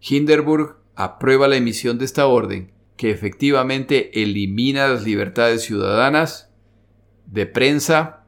Hindenburg 0.00 0.74
aprueba 0.96 1.46
la 1.46 1.54
emisión 1.54 1.98
de 1.98 2.04
esta 2.04 2.26
orden 2.26 2.71
que 2.96 3.10
efectivamente 3.10 4.22
elimina 4.22 4.88
las 4.88 5.04
libertades 5.04 5.62
ciudadanas, 5.62 6.50
de 7.26 7.46
prensa, 7.46 8.26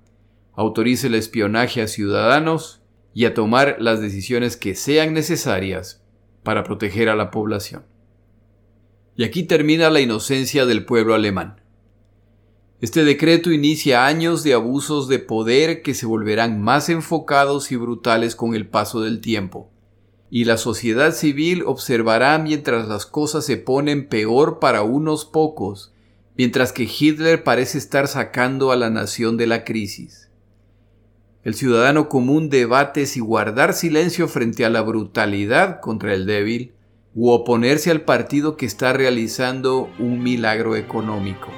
autorice 0.55 1.09
el 1.09 1.15
espionaje 1.15 1.83
a 1.83 1.89
ciudadanos 1.89 2.83
y 3.13 3.27
a 3.27 3.35
tomar 3.35 3.77
las 3.79 4.01
decisiones 4.01 4.57
que 4.57 4.75
sean 4.75 5.13
necesarias 5.13 6.03
para 6.43 6.65
proteger 6.65 7.09
a 7.09 7.17
la 7.17 7.31
población. 7.31 7.85
Y 9.17 9.25
aquí 9.25 9.45
termina 9.45 9.91
la 9.91 10.01
inocencia 10.01 10.67
del 10.67 10.85
pueblo 10.85 11.15
alemán. 11.15 11.61
Este 12.81 13.05
decreto 13.05 13.53
inicia 13.53 14.07
años 14.07 14.43
de 14.43 14.55
abusos 14.55 15.09
de 15.09 15.19
poder 15.19 15.83
que 15.83 15.95
se 15.95 16.07
volverán 16.07 16.61
más 16.61 16.89
enfocados 16.89 17.71
y 17.71 17.77
brutales 17.77 18.35
con 18.35 18.55
el 18.55 18.69
paso 18.69 19.01
del 19.01 19.21
tiempo 19.21 19.74
y 20.31 20.45
la 20.45 20.57
sociedad 20.57 21.13
civil 21.13 21.63
observará 21.67 22.39
mientras 22.39 22.89
las 22.89 23.07
cosas 23.07 23.45
se 23.45 23.57
ponen 23.57 24.09
peor 24.09 24.59
para 24.59 24.83
unos 24.83 25.25
pocos 25.25 25.95
mientras 26.37 26.73
que 26.73 26.85
Hitler 26.85 27.45
parece 27.45 27.79
estar 27.79 28.09
sacando 28.09 28.73
a 28.73 28.77
la 28.77 28.91
nación 28.91 29.37
de 29.37 29.47
la 29.47 29.65
crisis. 29.65 30.31
El 31.43 31.55
ciudadano 31.55 32.09
común 32.09 32.49
debate 32.49 33.07
si 33.07 33.21
guardar 33.21 33.75
silencio 33.75 34.29
frente 34.29 34.65
a 34.65 34.71
la 34.71 34.81
brutalidad 34.81 35.81
contra 35.81 36.15
el 36.15 36.27
débil 36.27 36.73
u 37.15 37.31
oponerse 37.31 37.91
al 37.91 38.01
partido 38.03 38.57
que 38.57 38.67
está 38.67 38.93
realizando 38.93 39.89
un 39.99 40.23
milagro 40.23 40.75
económico. 40.75 41.49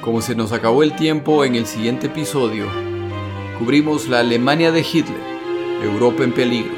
Como 0.00 0.22
se 0.22 0.34
nos 0.34 0.52
acabó 0.52 0.82
el 0.82 0.96
tiempo 0.96 1.44
en 1.44 1.54
el 1.54 1.66
siguiente 1.66 2.06
episodio, 2.06 2.66
cubrimos 3.58 4.08
la 4.08 4.20
Alemania 4.20 4.72
de 4.72 4.80
Hitler, 4.80 5.20
Europa 5.82 6.24
en 6.24 6.32
peligro. 6.32 6.77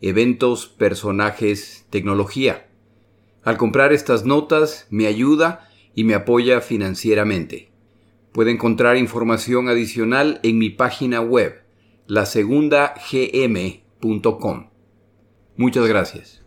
Eventos, 0.00 0.66
Personajes, 0.66 1.86
Tecnología. 1.90 2.66
Al 3.42 3.56
comprar 3.56 3.92
estas 3.92 4.24
notas 4.24 4.86
me 4.90 5.06
ayuda 5.06 5.68
y 5.94 6.04
me 6.04 6.14
apoya 6.14 6.60
financieramente. 6.60 7.70
Puede 8.32 8.52
encontrar 8.52 8.96
información 8.96 9.68
adicional 9.68 10.38
en 10.42 10.58
mi 10.58 10.70
página 10.70 11.20
web, 11.20 11.62
lasegundagm.com. 12.06 14.70
Muchas 15.56 15.86
gracias. 15.86 16.39